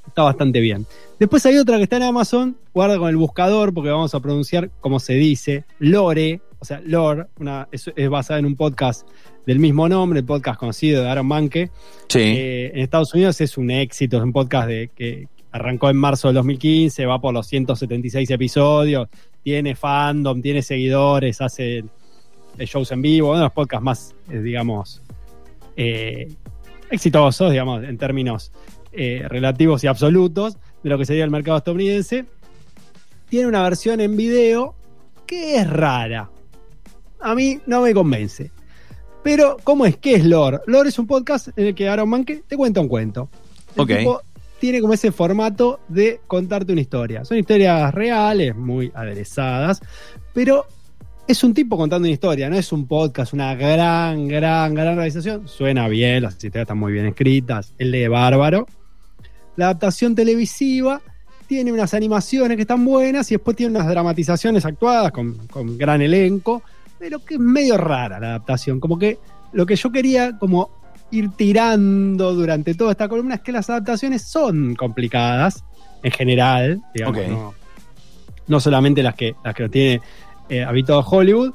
Está 0.08 0.24
bastante 0.24 0.60
bien. 0.60 0.86
Después 1.20 1.46
hay 1.46 1.58
otra 1.58 1.78
que 1.78 1.84
está 1.84 1.98
en 1.98 2.04
Amazon, 2.04 2.58
guarda 2.74 2.98
con 2.98 3.10
el 3.10 3.18
buscador 3.18 3.74
porque 3.74 3.90
vamos 3.90 4.14
a 4.16 4.20
pronunciar 4.20 4.70
como 4.82 5.00
se 5.00 5.14
dice, 5.14 5.66
Lore, 5.80 6.42
o 6.60 6.66
sea, 6.66 6.82
Lore, 6.86 7.26
una, 7.40 7.68
es, 7.72 7.92
es 7.96 8.10
basada 8.10 8.40
en 8.40 8.46
un 8.46 8.56
podcast 8.56 9.08
del 9.46 9.60
mismo 9.60 9.88
nombre, 9.88 10.20
el 10.20 10.26
podcast 10.26 10.60
conocido 10.60 11.04
de 11.04 11.10
Aaron 11.10 11.28
Manke. 11.28 11.72
Sí. 12.10 12.20
Eh, 12.20 12.72
en 12.74 12.80
Estados 12.80 13.14
Unidos 13.14 13.40
es 13.42 13.58
un 13.58 13.72
éxito, 13.72 14.18
es 14.18 14.24
un 14.24 14.34
podcast 14.34 14.68
de, 14.68 14.90
que 14.96 15.28
arrancó 15.52 15.90
en 15.90 15.98
marzo 15.98 16.28
del 16.28 16.36
2015, 16.36 17.06
va 17.06 17.20
por 17.20 17.34
los 17.34 17.48
176 17.48 18.30
episodios, 18.30 19.08
tiene 19.44 19.76
fandom, 19.76 20.42
tiene 20.42 20.62
seguidores, 20.62 21.42
hace 21.42 21.84
shows 22.60 22.92
en 22.92 23.02
vivo, 23.02 23.30
uno 23.30 23.38
de 23.38 23.44
los 23.46 23.54
podcasts 23.54 23.84
más, 23.84 24.16
eh, 24.30 24.40
digamos, 24.40 25.02
eh, 25.76 26.28
exitosos, 26.90 27.52
digamos, 27.52 27.84
en 27.84 27.98
términos 27.98 28.52
eh, 28.98 29.24
relativos 29.30 29.84
y 29.84 29.88
absolutos 29.88 30.58
de 30.84 30.90
lo 30.90 30.98
que 30.98 31.06
sería 31.06 31.24
el 31.24 31.32
mercado 31.32 31.58
estadounidense. 31.58 32.26
Tiene 33.30 33.48
una 33.48 33.64
versión 33.64 34.00
en 34.02 34.18
video 34.18 34.76
que 35.26 35.58
es 35.58 35.70
rara. 35.70 36.30
A 37.20 37.36
mí 37.36 37.60
no 37.66 37.82
me 37.82 37.94
convence. 37.94 38.52
Pero, 39.24 39.58
¿cómo 39.64 39.86
es? 39.86 39.98
¿Qué 39.98 40.16
es 40.16 40.26
Lore? 40.26 40.60
Lore 40.68 40.90
es 40.90 41.00
un 41.00 41.08
podcast 41.08 41.50
en 41.58 41.68
el 41.68 41.76
que 41.76 41.90
Aaron 41.90 42.10
Manke 42.10 42.44
te 42.48 42.56
cuenta 42.56 42.80
un 42.80 42.88
cuento. 42.88 43.30
El 43.76 43.82
Ok. 43.82 43.90
tipo 43.98 44.22
tiene 44.60 44.82
como 44.82 44.94
ese 44.94 45.12
formato 45.12 45.80
de 45.88 46.22
contarte 46.28 46.72
una 46.72 46.82
historia. 46.82 47.26
Son 47.26 47.38
historias 47.38 47.94
reales, 47.94 48.56
muy 48.56 48.92
aderezadas, 48.96 49.82
pero 50.34 50.66
es 51.28 51.44
un 51.44 51.54
tipo 51.54 51.76
contando 51.76 52.06
una 52.08 52.14
historia, 52.14 52.50
no 52.50 52.56
es 52.58 52.72
un 52.72 52.88
podcast, 52.88 53.34
una 53.34 53.54
gran, 53.56 54.28
gran, 54.30 54.74
gran 54.74 54.96
realización. 54.96 55.48
Suena 55.48 55.90
bien, 55.90 56.24
las 56.24 56.34
historias 56.36 56.64
están 56.64 56.78
muy 56.78 56.94
bien 56.94 57.06
escritas, 57.08 57.74
él 57.78 57.92
lee 57.92 58.08
bárbaro. 58.08 58.66
La 59.58 59.66
adaptación 59.66 60.16
televisiva 60.16 61.02
tiene 61.48 61.74
unas 61.74 61.94
animaciones 61.94 62.56
que 62.56 62.62
están 62.62 62.86
buenas 62.86 63.30
y 63.32 63.36
después 63.36 63.58
tiene 63.58 63.78
unas 63.78 63.90
dramatizaciones 63.90 64.66
actuadas 64.66 65.12
con, 65.12 65.48
con 65.48 65.78
gran 65.78 66.02
elenco, 66.02 66.64
pero 66.98 67.20
que 67.24 67.36
es 67.36 67.40
medio 67.40 67.78
rara 67.78 68.20
la 68.20 68.28
adaptación. 68.28 68.80
Como 68.80 68.98
que 68.98 69.20
lo 69.54 69.66
que 69.66 69.76
yo 69.76 69.92
quería 69.92 70.38
como 70.38 70.70
ir 71.12 71.30
tirando 71.32 72.34
durante 72.34 72.74
toda 72.74 72.92
esta 72.92 73.08
columna 73.08 73.36
es 73.36 73.42
que 73.42 73.52
las 73.52 73.70
adaptaciones 73.70 74.22
son 74.24 74.76
complicadas 74.76 75.64
en 76.04 76.12
general, 76.12 76.82
digamos, 76.94 77.28
no, 77.28 77.54
no 78.48 78.60
solamente 78.60 79.02
las 79.02 79.16
que, 79.16 79.36
las 79.44 79.56
que 79.56 79.64
lo 79.64 79.70
tiene 79.70 80.02
eh, 80.50 80.64
habituado 80.64 81.02
Hollywood, 81.02 81.54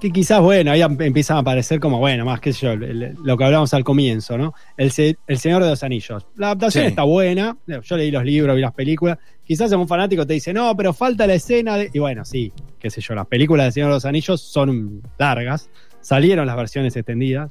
que 0.00 0.10
quizás, 0.10 0.40
bueno, 0.40 0.70
ahí 0.72 0.82
empiezan 0.82 1.38
a 1.38 1.40
aparecer 1.40 1.80
como, 1.80 1.98
bueno, 1.98 2.24
más 2.24 2.40
que 2.40 2.52
yo, 2.52 2.72
el- 2.72 3.14
lo 3.22 3.36
que 3.36 3.44
hablábamos 3.44 3.72
al 3.74 3.84
comienzo, 3.84 4.36
¿no? 4.36 4.52
El, 4.76 4.92
el 5.26 5.38
Señor 5.38 5.62
de 5.62 5.70
los 5.70 5.82
Anillos. 5.82 6.26
La 6.36 6.48
adaptación 6.48 6.84
Sí. 6.84 6.88
está 6.90 7.04
buena, 7.04 7.56
yo 7.66 7.96
leí 7.96 8.10
los 8.10 8.24
libros, 8.24 8.54
vi 8.56 8.62
las 8.62 8.74
películas, 8.74 9.18
quizás 9.44 9.72
un 9.72 9.88
fanático 9.88 10.26
te 10.26 10.34
dice, 10.34 10.52
no, 10.52 10.76
pero 10.76 10.92
falta 10.92 11.26
la 11.26 11.34
escena 11.34 11.76
de... 11.76 11.90
Y 11.92 11.98
bueno, 11.98 12.24
sí, 12.24 12.52
qué 12.78 12.90
sé 12.90 13.00
yo, 13.00 13.14
las 13.14 13.26
películas 13.26 13.64
del 13.66 13.72
Señor 13.72 13.88
de 13.90 13.94
los 13.94 14.04
Anillos 14.04 14.40
son 14.40 15.02
largas, 15.18 15.70
salieron 16.00 16.46
las 16.46 16.56
versiones 16.56 16.94
extendidas, 16.96 17.50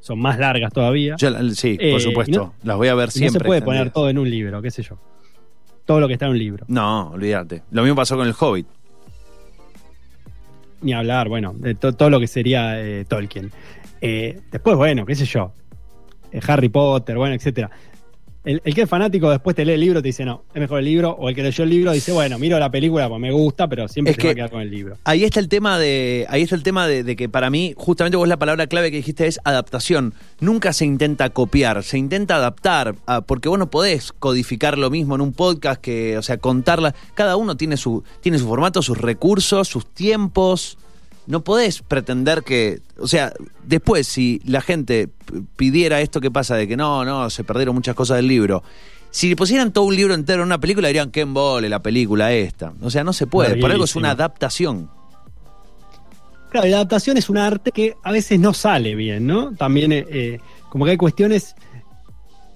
son 0.00 0.18
más 0.18 0.38
largas 0.38 0.72
todavía. 0.72 1.14
Yo, 1.16 1.30
sí, 1.54 1.76
Eh, 1.78 1.92
por 1.92 2.00
y 2.00 2.04
supuesto. 2.04 2.38
no- 2.38 2.54
Las 2.64 2.76
voy 2.76 2.88
a 2.88 2.94
ver 2.96 3.04
y 3.04 3.06
no 3.06 3.12
siempre. 3.12 3.38
se 3.40 3.44
puede 3.46 3.62
poner 3.62 3.90
todo 3.90 4.08
en 4.10 4.18
un 4.18 4.28
libro, 4.28 4.60
qué 4.60 4.70
sé 4.70 4.82
yo. 4.82 4.98
Todo 5.84 6.00
lo 6.00 6.06
que 6.08 6.14
está 6.14 6.26
en 6.26 6.32
un 6.32 6.38
libro. 6.38 6.64
No, 6.68 7.10
olvídate. 7.10 7.62
Lo 7.70 7.82
mismo 7.82 7.96
pasó 7.96 8.16
con 8.16 8.26
el 8.26 8.34
Hobbit. 8.38 8.66
Ni 10.82 10.92
hablar, 10.92 11.28
bueno, 11.28 11.54
de 11.56 11.74
to- 11.74 11.92
todo 11.94 12.10
lo 12.10 12.18
que 12.20 12.26
sería 12.26 12.80
eh, 12.80 13.04
Tolkien. 13.06 13.50
Eh, 14.00 14.40
después, 14.50 14.76
bueno, 14.76 15.06
qué 15.06 15.14
sé 15.14 15.24
yo. 15.24 15.52
eh, 16.32 16.40
Harry 16.46 16.68
Potter, 16.68 17.16
bueno, 17.16 17.34
etcétera. 17.34 17.70
El, 18.44 18.60
el 18.64 18.74
que 18.74 18.82
es 18.82 18.88
fanático 18.88 19.30
después 19.30 19.54
te 19.54 19.64
lee 19.64 19.74
el 19.74 19.80
libro 19.80 20.02
te 20.02 20.08
dice, 20.08 20.24
no, 20.24 20.42
es 20.52 20.60
mejor 20.60 20.80
el 20.80 20.84
libro. 20.84 21.10
O 21.12 21.28
el 21.28 21.34
que 21.34 21.42
leyó 21.44 21.62
el 21.62 21.70
libro 21.70 21.92
dice, 21.92 22.10
bueno, 22.10 22.38
miro 22.40 22.58
la 22.58 22.70
película 22.70 23.08
porque 23.08 23.20
me 23.22 23.30
gusta, 23.32 23.68
pero 23.68 23.86
siempre 23.86 24.10
Es 24.10 24.16
se 24.16 24.22
va 24.24 24.28
a 24.30 24.32
que- 24.32 24.36
quedar 24.36 24.50
con 24.50 24.60
el 24.62 24.70
libro. 24.70 24.96
Ahí 25.04 25.22
está 25.22 25.38
el 25.38 25.48
tema 25.48 25.78
de. 25.78 26.26
Ahí 26.28 26.42
está 26.42 26.56
el 26.56 26.62
tema 26.64 26.88
de, 26.88 27.04
de 27.04 27.14
que 27.14 27.28
para 27.28 27.50
mí, 27.50 27.72
justamente 27.76 28.16
vos 28.16 28.26
la 28.26 28.38
palabra 28.38 28.66
clave 28.66 28.90
que 28.90 28.96
dijiste 28.96 29.26
es 29.28 29.38
adaptación. 29.44 30.14
Nunca 30.40 30.72
se 30.72 30.84
intenta 30.84 31.30
copiar, 31.30 31.84
se 31.84 31.98
intenta 31.98 32.36
adaptar. 32.36 32.96
ah, 33.06 33.20
porque 33.20 33.48
vos 33.48 33.58
no 33.58 33.70
podés 33.70 34.12
codificar 34.12 34.76
lo 34.76 34.90
mismo 34.90 35.14
en 35.14 35.20
un 35.20 35.32
podcast 35.32 35.80
que, 35.80 36.18
o 36.18 36.22
sea, 36.22 36.38
contarla. 36.38 36.94
Cada 37.14 37.36
uno 37.36 37.56
tiene 37.56 37.76
su, 37.76 38.02
tiene 38.20 38.38
su 38.38 38.48
formato, 38.48 38.82
sus 38.82 38.98
recursos, 38.98 39.68
sus 39.68 39.86
tiempos. 39.86 40.78
No 41.26 41.44
podés 41.44 41.82
pretender 41.82 42.42
que. 42.42 42.80
O 42.98 43.06
sea, 43.06 43.32
después, 43.64 44.06
si 44.06 44.40
la 44.44 44.60
gente 44.60 45.08
pidiera 45.56 46.00
esto 46.00 46.20
que 46.20 46.30
pasa 46.30 46.56
de 46.56 46.66
que 46.66 46.76
no, 46.76 47.04
no, 47.04 47.30
se 47.30 47.44
perdieron 47.44 47.74
muchas 47.74 47.94
cosas 47.94 48.16
del 48.16 48.26
libro. 48.26 48.62
Si 49.10 49.28
le 49.28 49.36
pusieran 49.36 49.72
todo 49.72 49.84
un 49.84 49.94
libro 49.94 50.14
entero 50.14 50.42
en 50.42 50.46
una 50.46 50.58
película, 50.58 50.88
dirían 50.88 51.10
que 51.10 51.20
embole 51.20 51.68
la 51.68 51.82
película 51.82 52.32
esta. 52.32 52.72
O 52.80 52.90
sea, 52.90 53.04
no 53.04 53.12
se 53.12 53.26
puede. 53.26 53.56
Por 53.56 53.70
algo 53.70 53.84
es 53.84 53.94
una 53.94 54.12
adaptación. 54.12 54.90
Claro, 56.50 56.66
la 56.68 56.76
adaptación 56.76 57.16
es 57.16 57.30
un 57.30 57.38
arte 57.38 57.72
que 57.72 57.94
a 58.02 58.12
veces 58.12 58.38
no 58.38 58.52
sale 58.52 58.94
bien, 58.94 59.26
¿no? 59.26 59.54
También, 59.54 59.92
eh, 59.92 60.04
eh, 60.10 60.38
como 60.68 60.84
que 60.84 60.92
hay 60.92 60.96
cuestiones 60.96 61.54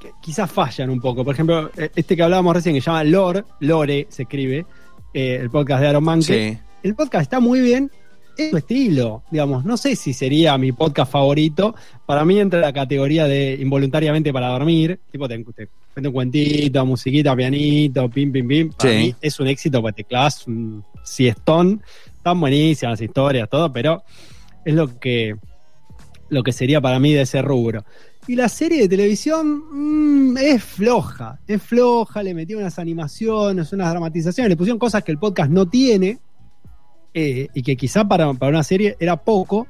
que 0.01 0.11
quizás 0.21 0.51
fallan 0.51 0.91
un 0.91 1.01
poco. 1.01 1.25
Por 1.25 1.35
ejemplo, 1.35 1.71
eh, 1.77 1.91
este 1.95 2.17
que 2.17 2.23
hablábamos 2.23 2.55
recién, 2.55 2.75
que 2.75 2.81
se 2.81 2.87
llama 2.87 3.05
Lore, 3.05 3.45
Lore 3.61 4.07
se 4.11 4.23
escribe, 4.23 4.67
eh, 5.15 5.39
el 5.41 5.51
podcast 5.51 5.81
de 5.81 5.89
Aaron 5.89 6.05
Manke. 6.05 6.53
Sí. 6.53 6.59
El 6.83 6.95
podcast 6.95 7.23
está 7.23 7.41
muy 7.41 7.61
bien, 7.61 7.91
es 8.37 8.51
su 8.51 8.57
estilo, 8.57 9.23
digamos. 9.31 9.65
No 9.65 9.77
sé 9.77 9.97
si 9.97 10.13
sería 10.13 10.57
mi 10.59 10.73
podcast 10.73 11.13
favorito. 11.13 11.75
Para 12.05 12.25
mí 12.25 12.39
entra 12.39 12.59
en 12.59 12.65
la 12.67 12.73
categoría 12.73 13.27
de 13.27 13.59
involuntariamente 13.61 14.33
para 14.33 14.49
dormir. 14.49 15.01
Tipo, 15.11 15.29
te, 15.29 15.39
te 15.39 15.69
cuento 15.95 16.09
un 16.11 16.13
cuentito, 16.13 16.85
musiquita, 16.87 17.35
pianito, 17.37 18.09
pim, 18.11 18.33
pim, 18.33 18.47
pim. 18.49 18.71
Para 18.73 18.91
Sí. 18.93 18.97
mí 18.99 19.15
es 19.21 19.41
un 19.41 19.47
éxito 19.49 19.81
porque 19.83 20.03
te 20.03 20.09
clavas 20.09 20.47
un 20.47 20.85
siestón. 21.05 21.83
Están 22.17 22.41
buenísimas 22.41 22.93
las 22.95 23.01
historias, 23.03 23.49
todo, 23.49 23.73
pero 23.73 24.03
es 24.65 24.75
lo 24.75 24.99
que, 24.99 25.37
lo 26.29 26.43
que 26.43 26.53
sería 26.53 26.81
para 26.81 26.99
mí 26.99 27.13
de 27.13 27.23
ese 27.23 27.41
rubro. 27.43 27.85
Y 28.29 28.35
la 28.35 28.49
serie 28.49 28.81
de 28.81 28.89
televisión 28.89 29.63
mm, 30.33 30.37
es 30.39 30.65
floja, 30.65 31.39
es 31.47 31.63
floja, 31.63 32.25
le 32.25 32.35
metieron 32.35 32.65
unas 32.65 32.77
animaciones, 32.81 33.73
unas 33.73 33.89
dramatizaciones, 33.91 34.49
le 34.51 34.57
pusieron 34.57 34.81
cosas 34.81 35.05
que 35.05 35.13
el 35.13 35.19
podcast 35.19 35.49
no 35.49 35.69
tiene 35.69 36.19
eh, 37.17 37.49
y 37.55 37.63
que 37.63 37.77
quizá 37.79 38.07
para, 38.07 38.33
para 38.35 38.51
una 38.51 38.63
serie 38.63 38.95
era 39.01 39.17
poco, 39.17 39.67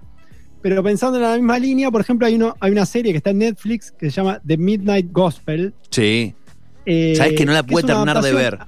pero 0.62 0.83
pensando 0.83 1.17
en 1.17 1.23
la 1.23 1.35
misma 1.37 1.61
línea, 1.61 1.93
por 1.93 2.00
ejemplo, 2.00 2.26
hay, 2.26 2.35
uno, 2.35 2.57
hay 2.59 2.73
una 2.73 2.85
serie 2.85 3.12
que 3.12 3.19
está 3.19 3.31
en 3.31 3.38
Netflix 3.38 3.93
que 3.93 4.11
se 4.11 4.17
llama 4.17 4.41
The 4.45 4.57
Midnight 4.57 5.12
Gospel. 5.12 5.73
Sí. 5.91 6.35
eh, 6.85 7.15
Sabes 7.17 7.35
que 7.35 7.47
no 7.47 7.53
la 7.53 7.62
pude 7.62 7.85
terminar 7.85 8.21
de 8.21 8.33
ver. 8.33 8.59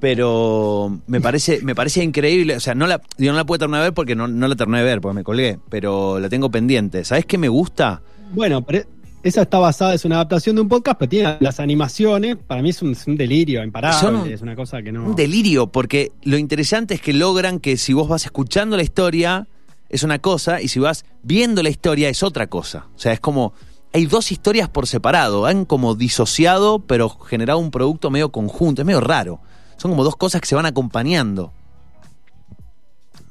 Pero 0.00 1.00
me 1.06 1.20
parece, 1.20 1.60
me 1.62 1.74
parece 1.74 2.02
increíble. 2.02 2.56
O 2.56 2.60
sea, 2.60 2.74
no 2.74 2.86
la, 2.86 3.00
yo 3.18 3.30
no 3.30 3.36
la 3.36 3.44
pude 3.44 3.58
terminar 3.58 3.82
de 3.82 3.88
ver 3.88 3.94
porque 3.94 4.14
no, 4.14 4.26
no 4.26 4.48
la 4.48 4.56
terminé 4.56 4.78
de 4.78 4.84
ver, 4.84 5.00
porque 5.00 5.16
me 5.16 5.24
colgué. 5.24 5.58
Pero 5.68 6.18
la 6.18 6.28
tengo 6.30 6.50
pendiente. 6.50 7.04
¿Sabes 7.04 7.26
qué 7.26 7.36
me 7.36 7.48
gusta? 7.48 8.02
Bueno, 8.32 8.62
pero 8.62 8.84
esa 9.24 9.42
está 9.42 9.58
basada, 9.58 9.94
es 9.94 10.04
una 10.04 10.16
adaptación 10.16 10.54
de 10.56 10.62
un 10.62 10.68
podcast, 10.68 10.98
pero 10.98 11.08
tiene 11.08 11.36
las 11.40 11.58
animaciones, 11.58 12.36
para 12.36 12.62
mí 12.62 12.70
es 12.70 12.80
un, 12.82 12.92
es 12.92 13.06
un 13.06 13.16
delirio 13.16 13.64
imparable, 13.64 14.18
un- 14.20 14.28
es 14.30 14.42
una 14.42 14.54
cosa 14.54 14.82
que 14.82 14.92
no... 14.92 15.04
Un 15.04 15.16
delirio, 15.16 15.66
porque 15.66 16.12
lo 16.22 16.38
interesante 16.38 16.94
es 16.94 17.00
que 17.00 17.12
logran 17.12 17.58
que 17.58 17.76
si 17.76 17.92
vos 17.92 18.06
vas 18.08 18.24
escuchando 18.24 18.76
la 18.76 18.82
historia, 18.84 19.48
es 19.88 20.02
una 20.02 20.18
cosa, 20.20 20.60
y 20.60 20.68
si 20.68 20.78
vas 20.78 21.04
viendo 21.22 21.62
la 21.62 21.68
historia, 21.70 22.08
es 22.08 22.22
otra 22.22 22.46
cosa. 22.48 22.86
O 22.94 22.98
sea, 22.98 23.12
es 23.12 23.20
como. 23.20 23.52
Hay 23.92 24.06
dos 24.06 24.32
historias 24.32 24.68
por 24.68 24.88
separado, 24.88 25.46
han 25.46 25.64
como 25.64 25.94
disociado, 25.94 26.80
pero 26.80 27.08
generado 27.10 27.60
un 27.60 27.70
producto 27.70 28.10
medio 28.10 28.32
conjunto. 28.32 28.82
Es 28.82 28.86
medio 28.86 29.00
raro. 29.00 29.40
Son 29.76 29.92
como 29.92 30.02
dos 30.02 30.16
cosas 30.16 30.40
que 30.40 30.48
se 30.48 30.56
van 30.56 30.66
acompañando. 30.66 31.52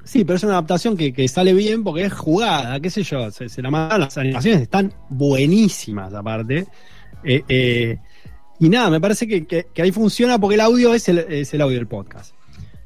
Sí, 0.03 0.25
pero 0.25 0.35
es 0.37 0.43
una 0.43 0.53
adaptación 0.53 0.97
que, 0.97 1.13
que 1.13 1.27
sale 1.27 1.53
bien 1.53 1.83
porque 1.83 2.03
es 2.05 2.13
jugada, 2.13 2.79
qué 2.79 2.89
sé 2.89 3.03
yo, 3.03 3.31
se, 3.31 3.47
se 3.47 3.61
la 3.61 3.71
mandan, 3.71 4.01
las 4.01 4.17
animaciones 4.17 4.61
están 4.61 4.93
buenísimas 5.09 6.13
aparte. 6.13 6.65
Eh, 7.23 7.43
eh, 7.47 7.97
y 8.59 8.69
nada, 8.69 8.89
me 8.89 8.99
parece 9.01 9.27
que, 9.27 9.45
que- 9.45 9.67
que 9.73 9.81
ahí 9.81 9.91
funciona 9.91 10.37
porque 10.39 10.55
el 10.55 10.61
audio 10.61 10.93
es 10.93 11.07
el, 11.09 11.19
es 11.19 11.53
el 11.53 11.61
audio 11.61 11.77
del 11.77 11.87
podcast. 11.87 12.33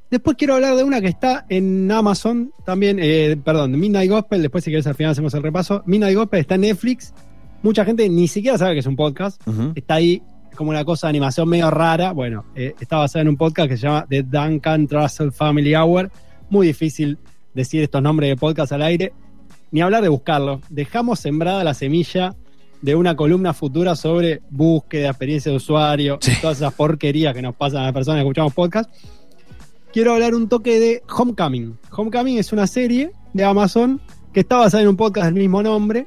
Después 0.10 0.38
quiero 0.38 0.54
hablar 0.56 0.76
de 0.76 0.84
una 0.84 1.02
que 1.02 1.08
está 1.08 1.46
en 1.50 1.92
Amazon 1.92 2.52
también, 2.66 2.98
eh, 3.02 3.36
perdón, 3.44 3.72
Midnight 3.78 4.10
Gospel, 4.10 4.42
después 4.42 4.64
si 4.64 4.72
querés 4.72 4.88
al 4.88 4.96
final 4.96 5.12
hacemos 5.12 5.34
el 5.34 5.44
repaso. 5.44 5.84
Midnight 5.86 6.16
Gospel 6.16 6.40
está 6.40 6.56
en 6.56 6.62
Netflix, 6.62 7.14
mucha 7.62 7.84
gente 7.84 8.08
ni 8.08 8.28
siquiera 8.30 8.58
sabe 8.58 8.74
que 8.76 8.80
es 8.80 8.86
un 8.86 8.96
podcast, 8.96 9.42
está 9.76 9.96
ahí 9.96 10.22
como 10.56 10.70
una 10.70 10.86
cosa 10.86 11.08
de 11.08 11.10
animación 11.10 11.50
medio 11.50 11.70
rara. 11.70 12.14
Bueno, 12.14 12.46
eh, 12.56 12.74
está 12.80 12.98
basada 12.98 13.22
en 13.24 13.28
un 13.30 13.38
podcast 13.38 13.70
que 13.70 13.76
se 13.78 13.84
llama 13.88 14.06
The 14.10 14.24
Duncan 14.24 14.88
Trussell 14.88 15.32
Family 15.32 15.76
Hour. 15.76 16.10
Muy 16.50 16.68
difícil 16.68 17.18
decir 17.54 17.84
estos 17.84 18.02
nombres 18.02 18.30
de 18.30 18.36
podcast 18.38 18.72
al 18.72 18.82
aire, 18.82 19.14
ni 19.72 19.82
hablar 19.82 20.02
de 20.04 20.10
buscarlo. 20.10 20.62
Dejamos 20.70 21.20
sembrada 21.20 21.64
la 21.64 21.74
semilla 21.74 22.36
de 22.82 22.96
una 22.96 23.16
columna 23.16 23.54
futura 23.54 23.96
sobre 23.96 24.42
búsqueda, 24.50 25.10
experiencia 25.10 25.52
de 25.52 25.58
usuario, 25.58 26.20
Sí. 26.22 26.32
todas 26.42 26.58
esas 26.58 26.74
porquerías 26.74 27.34
que 27.34 27.42
nos 27.42 27.56
pasan 27.56 27.82
a 27.82 27.86
las 27.86 27.94
personas 27.94 28.18
que 28.20 28.22
escuchamos 28.28 28.54
podcast. 28.54 28.90
Quiero 29.92 30.14
hablar 30.14 30.36
un 30.36 30.48
toque 30.48 30.80
de 30.80 31.02
Homecoming. 31.10 31.78
Homecoming 31.92 32.38
es 32.38 32.54
una 32.54 32.68
serie 32.68 33.12
de 33.34 33.44
Amazon 33.44 34.00
que 34.34 34.42
está 34.42 34.58
basada 34.58 34.84
en 34.84 34.90
un 34.90 34.98
podcast 34.98 35.26
del 35.26 35.34
mismo 35.36 35.64
nombre, 35.64 36.06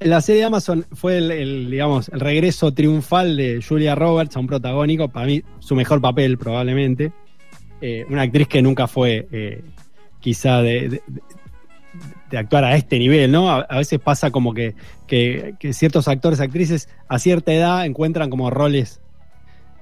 la 0.00 0.22
serie 0.22 0.40
de 0.40 0.46
Amazon 0.46 0.86
fue 0.92 1.18
el, 1.18 1.30
el, 1.30 1.70
digamos, 1.70 2.08
el 2.08 2.20
regreso 2.20 2.72
triunfal 2.72 3.36
de 3.36 3.62
Julia 3.66 3.94
Roberts 3.94 4.34
a 4.34 4.40
un 4.40 4.46
protagónico, 4.46 5.08
para 5.08 5.26
mí 5.26 5.42
su 5.58 5.74
mejor 5.74 6.00
papel 6.00 6.38
probablemente. 6.38 7.12
Eh, 7.80 8.04
una 8.08 8.22
actriz 8.22 8.46
que 8.48 8.60
nunca 8.62 8.86
fue 8.86 9.26
eh, 9.32 9.62
quizá 10.20 10.60
de, 10.62 10.88
de- 10.88 11.02
de 12.30 12.38
actuar 12.38 12.62
a 12.64 12.76
este 12.76 12.98
nivel, 12.98 13.32
¿no? 13.32 13.50
A, 13.50 13.60
a 13.62 13.78
veces 13.78 13.98
pasa 13.98 14.30
como 14.30 14.54
que, 14.54 14.74
que- 15.06 15.54
que 15.58 15.72
ciertos 15.72 16.06
actores, 16.08 16.40
actrices 16.40 16.88
a 17.08 17.18
cierta 17.18 17.52
edad 17.52 17.84
encuentran 17.86 18.30
como 18.30 18.50
roles 18.50 19.00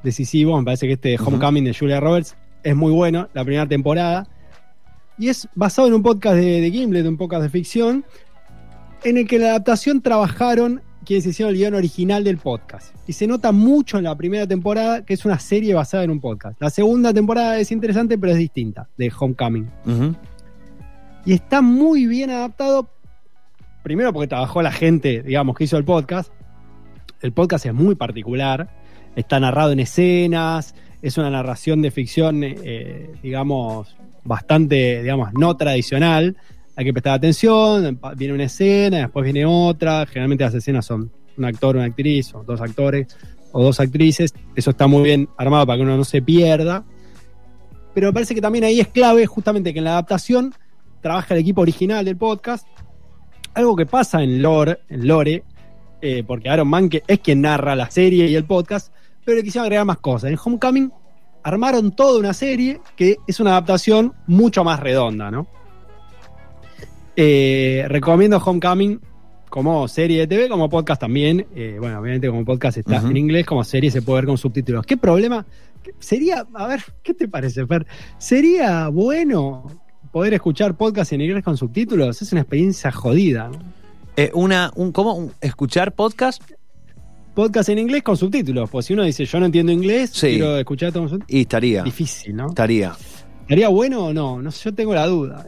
decisivos. 0.02 0.58
Me 0.58 0.64
parece 0.64 0.86
que 0.86 0.94
este. 0.94 1.18
Homecoming 1.20 1.64
de 1.64 1.74
Julia 1.74 2.00
Roberts 2.00 2.36
es 2.62 2.74
muy 2.74 2.92
bueno, 2.92 3.28
la 3.34 3.44
primera 3.44 3.66
temporada. 3.66 4.26
Y 5.18 5.28
es 5.28 5.48
basado 5.54 5.88
en 5.88 5.94
un 5.94 6.02
podcast 6.02 6.36
de, 6.36 6.60
de 6.60 6.70
Gimlet, 6.70 7.04
un 7.06 7.16
podcast 7.18 7.42
de 7.42 7.50
ficción, 7.50 8.04
en 9.04 9.16
el 9.18 9.26
que 9.26 9.36
en 9.36 9.42
la 9.42 9.48
adaptación 9.50 10.00
trabajaron 10.00 10.80
quienes 11.08 11.24
hicieron 11.24 11.54
el 11.54 11.58
guion 11.58 11.74
original 11.74 12.22
del 12.22 12.36
podcast. 12.36 12.94
Y 13.06 13.14
se 13.14 13.26
nota 13.26 13.50
mucho 13.50 13.96
en 13.96 14.04
la 14.04 14.14
primera 14.14 14.46
temporada 14.46 15.06
que 15.06 15.14
es 15.14 15.24
una 15.24 15.38
serie 15.38 15.72
basada 15.72 16.04
en 16.04 16.10
un 16.10 16.20
podcast. 16.20 16.60
La 16.60 16.68
segunda 16.68 17.14
temporada 17.14 17.58
es 17.58 17.72
interesante, 17.72 18.18
pero 18.18 18.32
es 18.32 18.38
distinta, 18.38 18.90
de 18.98 19.10
Homecoming. 19.18 19.70
Y 21.24 21.32
está 21.32 21.62
muy 21.62 22.04
bien 22.04 22.28
adaptado, 22.28 22.90
primero 23.82 24.12
porque 24.12 24.28
trabajó 24.28 24.60
la 24.60 24.70
gente, 24.70 25.22
digamos, 25.22 25.56
que 25.56 25.64
hizo 25.64 25.78
el 25.78 25.84
podcast. 25.84 26.30
El 27.22 27.32
podcast 27.32 27.64
es 27.64 27.72
muy 27.72 27.94
particular, 27.94 28.68
está 29.16 29.40
narrado 29.40 29.72
en 29.72 29.80
escenas, 29.80 30.74
es 31.00 31.16
una 31.16 31.30
narración 31.30 31.80
de 31.80 31.90
ficción, 31.90 32.42
eh, 32.44 33.14
digamos, 33.22 33.96
bastante, 34.24 35.00
digamos, 35.00 35.32
no 35.32 35.56
tradicional. 35.56 36.36
Hay 36.78 36.84
que 36.84 36.92
prestar 36.92 37.14
atención, 37.14 37.98
viene 38.16 38.34
una 38.34 38.44
escena, 38.44 38.98
después 38.98 39.24
viene 39.24 39.44
otra. 39.44 40.06
Generalmente 40.06 40.44
las 40.44 40.54
escenas 40.54 40.86
son 40.86 41.10
un 41.36 41.44
actor, 41.44 41.74
una 41.74 41.86
actriz, 41.86 42.32
o 42.36 42.44
dos 42.44 42.60
actores. 42.60 43.08
o 43.50 43.64
dos 43.64 43.80
actrices. 43.80 44.32
Eso 44.54 44.70
está 44.70 44.86
muy 44.86 45.02
bien 45.02 45.28
armado 45.36 45.66
para 45.66 45.78
que 45.78 45.82
uno 45.82 45.96
no 45.96 46.04
se 46.04 46.22
pierda. 46.22 46.84
Pero 47.94 48.06
me 48.06 48.12
parece 48.12 48.32
que 48.32 48.40
también 48.40 48.62
ahí 48.62 48.78
es 48.78 48.86
clave 48.86 49.26
justamente 49.26 49.72
que 49.72 49.80
en 49.80 49.86
la 49.86 49.94
adaptación 49.94 50.54
trabaja 51.00 51.34
el 51.34 51.40
equipo 51.40 51.62
original 51.62 52.04
del 52.04 52.16
podcast. 52.16 52.64
Algo 53.54 53.74
que 53.74 53.84
pasa 53.84 54.22
en 54.22 54.40
Lore, 54.40 54.78
en 54.88 55.08
Lore 55.08 55.42
eh, 56.00 56.22
porque 56.24 56.48
Aaron 56.48 56.68
Manke 56.68 57.02
es 57.08 57.18
quien 57.18 57.40
narra 57.40 57.74
la 57.74 57.90
serie 57.90 58.28
y 58.28 58.36
el 58.36 58.44
podcast, 58.44 58.92
pero 59.24 59.36
le 59.36 59.42
quisieron 59.42 59.64
agregar 59.64 59.84
más 59.84 59.98
cosas. 59.98 60.30
En 60.30 60.38
Homecoming 60.44 60.92
armaron 61.42 61.90
toda 61.90 62.20
una 62.20 62.34
serie 62.34 62.80
que 62.94 63.16
es 63.26 63.40
una 63.40 63.50
adaptación 63.50 64.14
mucho 64.28 64.62
más 64.62 64.78
redonda, 64.78 65.32
¿no? 65.32 65.57
Eh, 67.20 67.84
recomiendo 67.88 68.36
Homecoming 68.38 69.00
como 69.50 69.88
serie 69.88 70.20
de 70.20 70.26
TV, 70.28 70.48
como 70.48 70.68
podcast 70.68 71.00
también. 71.00 71.44
Eh, 71.56 71.76
bueno, 71.80 71.98
obviamente 72.00 72.28
como 72.28 72.44
podcast 72.44 72.78
está 72.78 72.98
en 72.98 73.16
inglés, 73.16 73.44
como 73.44 73.64
serie 73.64 73.90
se 73.90 74.02
puede 74.02 74.20
ver 74.20 74.26
con 74.26 74.38
subtítulos. 74.38 74.86
¿Qué 74.86 74.96
problema? 74.96 75.44
Sería, 75.98 76.46
a 76.54 76.66
ver, 76.68 76.80
¿qué 77.02 77.14
te 77.14 77.26
parece, 77.26 77.66
Fer? 77.66 77.86
¿Sería 78.18 78.86
bueno 78.86 79.68
poder 80.12 80.34
escuchar 80.34 80.76
podcast 80.76 81.12
en 81.12 81.22
inglés 81.22 81.42
con 81.42 81.56
subtítulos? 81.56 82.22
Es 82.22 82.30
una 82.30 82.42
experiencia 82.42 82.92
jodida, 82.92 83.48
¿no? 83.48 83.58
Eh, 84.16 84.30
una, 84.34 84.70
un, 84.76 84.92
¿Cómo? 84.92 85.14
Un- 85.14 85.32
¿Escuchar 85.40 85.92
podcast? 85.96 86.40
Podcast 87.34 87.68
en 87.70 87.78
inglés 87.80 88.04
con 88.04 88.16
subtítulos. 88.16 88.70
Pues 88.70 88.86
si 88.86 88.92
uno 88.94 89.02
dice, 89.02 89.24
yo 89.24 89.40
no 89.40 89.46
entiendo 89.46 89.72
inglés, 89.72 90.10
Sí. 90.12 90.28
quiero 90.30 90.56
escuchar 90.56 90.92
todo 90.92 91.02
con 91.04 91.10
subtítulos. 91.10 91.36
Y 91.36 91.40
estaría. 91.40 91.82
Difícil, 91.82 92.36
¿no? 92.36 92.48
Estaría. 92.48 92.94
¿Estaría 93.42 93.68
bueno 93.70 94.06
o 94.06 94.12
no? 94.12 94.40
No 94.40 94.50
yo 94.50 94.72
tengo 94.74 94.94
la 94.94 95.06
duda. 95.06 95.46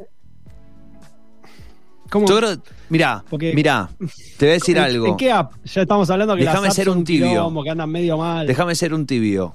¿Cómo? 2.11 2.27
Yo 2.27 2.37
creo, 2.39 2.57
mirá, 2.89 3.25
Porque- 3.31 3.55
mirá, 3.55 3.89
te 4.37 4.47
voy 4.47 4.51
a 4.51 4.53
decir 4.55 4.77
¿En- 4.77 4.83
algo. 4.83 5.07
¿En 5.07 5.17
qué 5.17 5.31
app? 5.31 5.53
Ya 5.65 5.83
estamos 5.83 6.11
hablando 6.11 6.35
que 6.37 6.43
Déjame 6.45 6.71
ser 6.73 6.89
un 6.89 7.05
tibio. 7.05 7.29
quilombo, 7.29 7.63
que 7.63 7.71
andan 7.71 7.89
medio 7.91 8.19
mal. 8.19 8.47
Déjame 8.47 8.75
ser 8.75 8.93
un 8.93 9.07
tibio. 9.07 9.55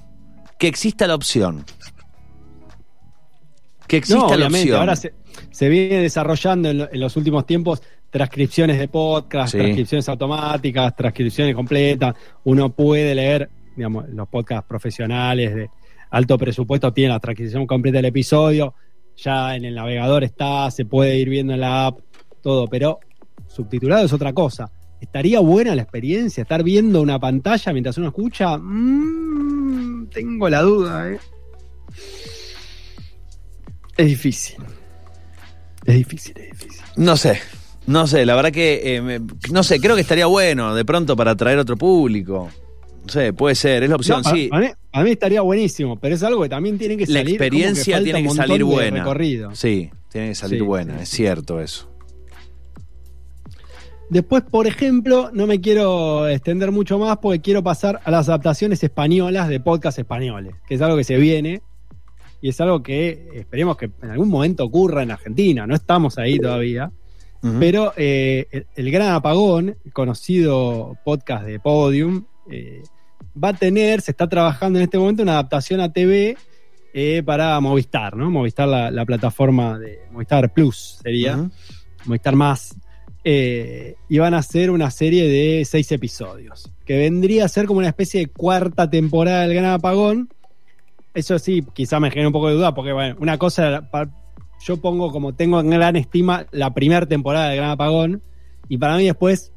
Que 0.58 0.66
exista 0.68 1.06
la 1.06 1.14
opción. 1.14 1.64
Que 3.86 3.96
no, 3.96 3.98
exista 3.98 4.36
la 4.36 4.46
opción. 4.48 4.78
ahora 4.80 4.96
se, 4.96 5.14
se 5.50 5.68
viene 5.68 6.00
desarrollando 6.00 6.70
en, 6.70 6.78
lo- 6.78 6.92
en 6.92 6.98
los 7.00 7.16
últimos 7.16 7.46
tiempos 7.46 7.82
transcripciones 8.10 8.78
de 8.78 8.88
podcast, 8.88 9.52
Sí. 9.52 9.58
transcripciones 9.58 10.08
automáticas, 10.08 10.96
transcripciones 10.96 11.54
completas. 11.54 12.14
Uno 12.44 12.70
puede 12.70 13.14
leer, 13.14 13.50
digamos, 13.76 14.08
los 14.08 14.26
podcasts 14.28 14.66
profesionales 14.66 15.54
de 15.54 15.70
alto 16.10 16.38
presupuesto 16.38 16.92
tienen 16.92 17.12
la 17.12 17.20
transcripción 17.20 17.66
completa 17.66 17.98
del 17.98 18.06
episodio. 18.06 18.74
Ya 19.18 19.54
en 19.56 19.64
el 19.64 19.74
navegador 19.74 20.24
está, 20.24 20.70
se 20.70 20.84
puede 20.84 21.16
ir 21.18 21.28
viendo 21.28 21.52
en 21.54 21.60
la 21.60 21.86
app, 21.86 22.00
todo, 22.46 22.68
pero 22.68 23.00
subtitulado 23.48 24.06
es 24.06 24.12
otra 24.12 24.32
cosa. 24.32 24.70
¿Estaría 25.00 25.40
buena 25.40 25.74
la 25.74 25.82
experiencia? 25.82 26.42
¿Estar 26.42 26.62
viendo 26.62 27.02
una 27.02 27.18
pantalla 27.18 27.72
mientras 27.72 27.98
uno 27.98 28.06
escucha? 28.06 28.56
Mm, 28.56 30.06
tengo 30.12 30.48
la 30.48 30.62
duda, 30.62 31.10
¿eh? 31.10 31.18
Es 33.96 34.06
difícil. 34.06 34.56
Es 35.84 35.94
difícil, 35.96 36.38
es 36.38 36.50
difícil. 36.60 36.82
No 36.96 37.16
sé, 37.16 37.40
no 37.88 38.06
sé, 38.06 38.24
la 38.24 38.36
verdad 38.36 38.52
que, 38.52 38.94
eh, 38.96 39.02
me- 39.02 39.20
no 39.50 39.64
sé, 39.64 39.80
creo 39.80 39.96
que 39.96 40.02
estaría 40.02 40.26
bueno 40.26 40.72
de 40.74 40.84
pronto 40.84 41.16
para 41.16 41.32
atraer 41.32 41.58
otro 41.58 41.76
público. 41.76 42.48
No 43.04 43.08
sé, 43.12 43.32
puede 43.32 43.56
ser, 43.56 43.82
es 43.82 43.90
la 43.90 43.96
opción, 43.96 44.22
No, 44.24 44.30
sí. 44.30 44.48
para 44.48 45.04
mí, 45.04 45.10
estaría 45.10 45.40
buenísimo, 45.40 45.98
pero 45.98 46.14
es 46.14 46.22
algo 46.22 46.42
que 46.42 46.48
también 46.48 46.78
tiene 46.78 46.96
que 46.96 47.06
La 47.06 47.20
salir. 47.20 47.24
como 47.38 47.44
experiencia 47.44 48.02
tiene 48.04 48.22
que 48.22 48.30
salir 48.30 48.62
buena. 48.62 48.98
recorrido. 48.98 49.52
Sí, 49.54 49.90
tiene 50.12 50.28
que 50.28 50.34
salir 50.36 50.60
Sí, 50.60 50.64
buena, 50.64 50.96
sí. 50.98 51.02
es 51.02 51.08
cierto 51.08 51.60
eso. 51.60 51.88
Después, 54.08 54.44
por 54.44 54.66
ejemplo, 54.66 55.30
no 55.32 55.46
me 55.46 55.60
quiero 55.60 56.28
extender 56.28 56.70
mucho 56.70 56.98
más 56.98 57.18
porque 57.18 57.40
quiero 57.40 57.62
pasar 57.62 58.00
a 58.04 58.10
las 58.10 58.28
adaptaciones 58.28 58.82
españolas 58.82 59.48
de 59.48 59.58
podcast 59.58 59.98
españoles, 59.98 60.54
que 60.68 60.76
es 60.76 60.82
algo 60.82 60.96
que 60.96 61.04
se 61.04 61.16
viene 61.16 61.62
y 62.40 62.50
es 62.50 62.60
algo 62.60 62.82
que 62.82 63.28
esperemos 63.34 63.76
que 63.76 63.90
en 64.02 64.10
algún 64.10 64.28
momento 64.28 64.64
ocurra 64.64 65.02
en 65.02 65.10
Argentina. 65.10 65.66
No 65.66 65.74
estamos 65.74 66.18
ahí 66.18 66.38
todavía. 66.38 66.90
Pero 67.60 67.92
eh, 67.96 68.48
el, 68.50 68.66
el 68.74 68.90
Gran 68.90 69.12
Apagón, 69.12 69.76
el 69.84 69.92
conocido 69.92 70.98
podcast 71.04 71.44
de 71.44 71.60
Podium, 71.60 72.24
eh, 72.50 72.82
va 73.42 73.50
a 73.50 73.52
tener, 73.52 74.00
se 74.00 74.10
está 74.10 74.28
trabajando 74.28 74.80
en 74.80 74.84
este 74.84 74.98
momento 74.98 75.22
una 75.22 75.34
adaptación 75.34 75.80
a 75.80 75.92
TV 75.92 76.36
eh, 76.92 77.22
para 77.24 77.60
Movistar, 77.60 78.16
¿no? 78.16 78.32
Movistar, 78.32 78.66
la, 78.66 78.90
la 78.90 79.04
plataforma 79.04 79.78
de 79.78 80.00
Movistar 80.10 80.52
Plus 80.52 80.98
sería. 81.02 81.48
Movistar 82.04 82.34
Más. 82.34 82.74
Eh, 83.28 83.96
y 84.08 84.18
van 84.18 84.34
a 84.34 84.38
hacer 84.38 84.70
una 84.70 84.88
serie 84.92 85.26
de 85.26 85.64
seis 85.64 85.90
episodios, 85.90 86.70
que 86.84 86.96
vendría 86.96 87.44
a 87.44 87.48
ser 87.48 87.66
como 87.66 87.80
una 87.80 87.88
especie 87.88 88.20
de 88.20 88.28
cuarta 88.28 88.88
temporada 88.88 89.42
del 89.42 89.54
Gran 89.54 89.72
Apagón. 89.72 90.28
Eso 91.12 91.36
sí, 91.40 91.64
quizá 91.74 91.98
me 91.98 92.12
genera 92.12 92.28
un 92.28 92.32
poco 92.32 92.50
de 92.50 92.54
duda, 92.54 92.72
porque 92.72 92.92
bueno, 92.92 93.16
una 93.18 93.36
cosa, 93.36 93.90
yo 94.64 94.76
pongo 94.76 95.10
como 95.10 95.34
tengo 95.34 95.58
en 95.58 95.70
gran 95.70 95.96
estima 95.96 96.46
la 96.52 96.72
primera 96.72 97.04
temporada 97.04 97.48
de 97.48 97.56
Gran 97.56 97.70
Apagón, 97.70 98.22
y 98.68 98.78
para 98.78 98.96
mí 98.96 99.06
después 99.06 99.52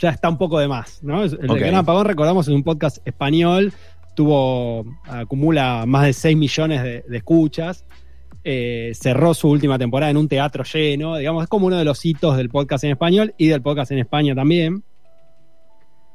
ya 0.00 0.10
está 0.10 0.28
un 0.28 0.36
poco 0.36 0.58
de 0.58 0.66
más, 0.66 1.04
¿no? 1.04 1.22
El. 1.22 1.38
Gran 1.38 1.76
Apagón, 1.76 2.04
recordamos, 2.04 2.48
es 2.48 2.54
un 2.54 2.64
podcast 2.64 2.98
español, 3.06 3.72
tuvo, 4.16 4.84
acumula 5.04 5.84
más 5.86 6.06
de 6.06 6.12
6 6.12 6.36
millones 6.36 6.82
de, 6.82 7.04
de 7.08 7.16
escuchas, 7.16 7.84
eh, 8.44 8.92
cerró 8.94 9.32
su 9.34 9.48
última 9.48 9.78
temporada 9.78 10.10
en 10.10 10.16
un 10.18 10.28
teatro 10.28 10.64
lleno, 10.64 11.16
digamos, 11.16 11.42
es 11.44 11.48
como 11.48 11.66
uno 11.66 11.78
de 11.78 11.84
los 11.84 12.04
hitos 12.04 12.36
del 12.36 12.50
podcast 12.50 12.84
en 12.84 12.90
español 12.90 13.34
y 13.38 13.48
del 13.48 13.62
podcast 13.62 13.90
en 13.92 13.98
España 13.98 14.34
también. 14.34 14.84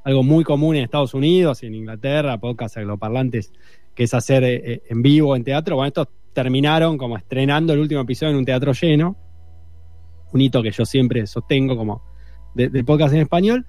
Algo 0.03 0.23
muy 0.23 0.43
común 0.43 0.75
en 0.75 0.83
Estados 0.83 1.13
Unidos 1.13 1.61
y 1.63 1.67
en 1.67 1.75
Inglaterra, 1.75 2.37
podcast 2.39 2.77
angloparlantes, 2.77 3.51
que 3.93 4.03
es 4.03 4.13
hacer 4.13 4.43
eh, 4.43 4.61
eh, 4.63 4.81
en 4.89 5.01
vivo 5.01 5.35
en 5.35 5.43
teatro. 5.43 5.75
Bueno, 5.75 5.87
estos 5.87 6.07
terminaron 6.33 6.97
como 6.97 7.17
estrenando 7.17 7.73
el 7.73 7.79
último 7.79 8.01
episodio 8.01 8.31
en 8.31 8.37
un 8.37 8.45
teatro 8.45 8.71
lleno. 8.73 9.17
Un 10.31 10.41
hito 10.41 10.61
que 10.63 10.71
yo 10.71 10.85
siempre 10.85 11.25
sostengo 11.27 11.75
como 11.75 12.01
de- 12.53 12.69
del 12.69 12.85
podcast 12.85 13.13
en 13.13 13.21
español. 13.21 13.65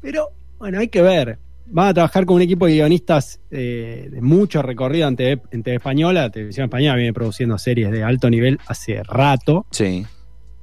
Pero 0.00 0.28
bueno, 0.58 0.80
hay 0.80 0.88
que 0.88 1.00
ver. 1.02 1.38
Van 1.72 1.88
a 1.88 1.94
trabajar 1.94 2.26
con 2.26 2.36
un 2.36 2.42
equipo 2.42 2.66
de 2.66 2.72
guionistas 2.72 3.40
eh, 3.50 4.08
de 4.10 4.20
mucho 4.20 4.60
recorrido 4.60 5.06
en 5.06 5.14
TV, 5.14 5.42
en 5.52 5.62
TV 5.62 5.76
española. 5.76 6.22
La 6.22 6.30
televisión 6.30 6.64
española 6.64 6.96
viene 6.96 7.12
produciendo 7.12 7.58
series 7.58 7.92
de 7.92 8.02
alto 8.02 8.28
nivel 8.28 8.58
hace 8.66 9.02
rato. 9.04 9.66
Sí. 9.70 10.04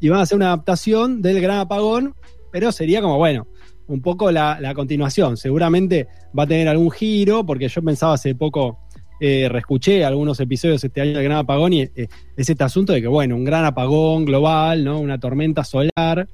Y 0.01 0.09
van 0.09 0.19
a 0.19 0.23
hacer 0.23 0.35
una 0.35 0.47
adaptación 0.47 1.21
del 1.21 1.39
Gran 1.39 1.59
Apagón, 1.59 2.13
pero 2.51 2.73
sería 2.73 3.01
como, 3.01 3.17
bueno, 3.17 3.47
un 3.87 4.01
poco 4.01 4.31
la, 4.31 4.59
la 4.59 4.73
continuación. 4.73 5.37
Seguramente 5.37 6.07
va 6.37 6.43
a 6.43 6.47
tener 6.47 6.67
algún 6.67 6.91
giro, 6.91 7.45
porque 7.45 7.69
yo 7.69 7.81
pensaba 7.81 8.13
hace 8.13 8.35
poco, 8.35 8.79
eh, 9.21 9.47
reescuché 9.49 10.03
algunos 10.03 10.37
episodios 10.41 10.83
este 10.83 10.99
año 10.99 11.13
del 11.13 11.23
Gran 11.23 11.37
Apagón 11.37 11.71
y 11.71 11.81
eh, 11.83 12.07
es 12.35 12.49
este 12.49 12.63
asunto 12.65 12.91
de 12.91 13.01
que, 13.01 13.07
bueno, 13.07 13.37
un 13.37 13.45
gran 13.45 13.63
apagón 13.63 14.25
global, 14.25 14.83
¿no? 14.83 14.99
Una 14.99 15.19
tormenta 15.19 15.63
solar. 15.63 16.27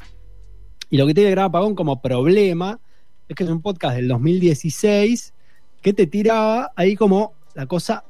Y 0.89 0.97
lo 0.97 1.05
que 1.05 1.13
tiene 1.13 1.29
el 1.29 1.35
Gran 1.35 1.45
Apagón 1.45 1.75
como 1.75 2.01
problema 2.01 2.79
es 3.27 3.35
que 3.35 3.43
es 3.43 3.49
un 3.49 3.61
podcast 3.61 3.95
del 3.95 4.07
2016 4.07 5.33
que 5.81 5.93
te 5.93 6.07
tiraba 6.07 6.71
ahí 6.75 6.95
como 6.95 7.33
la 7.53 7.65
cosa 7.65 8.03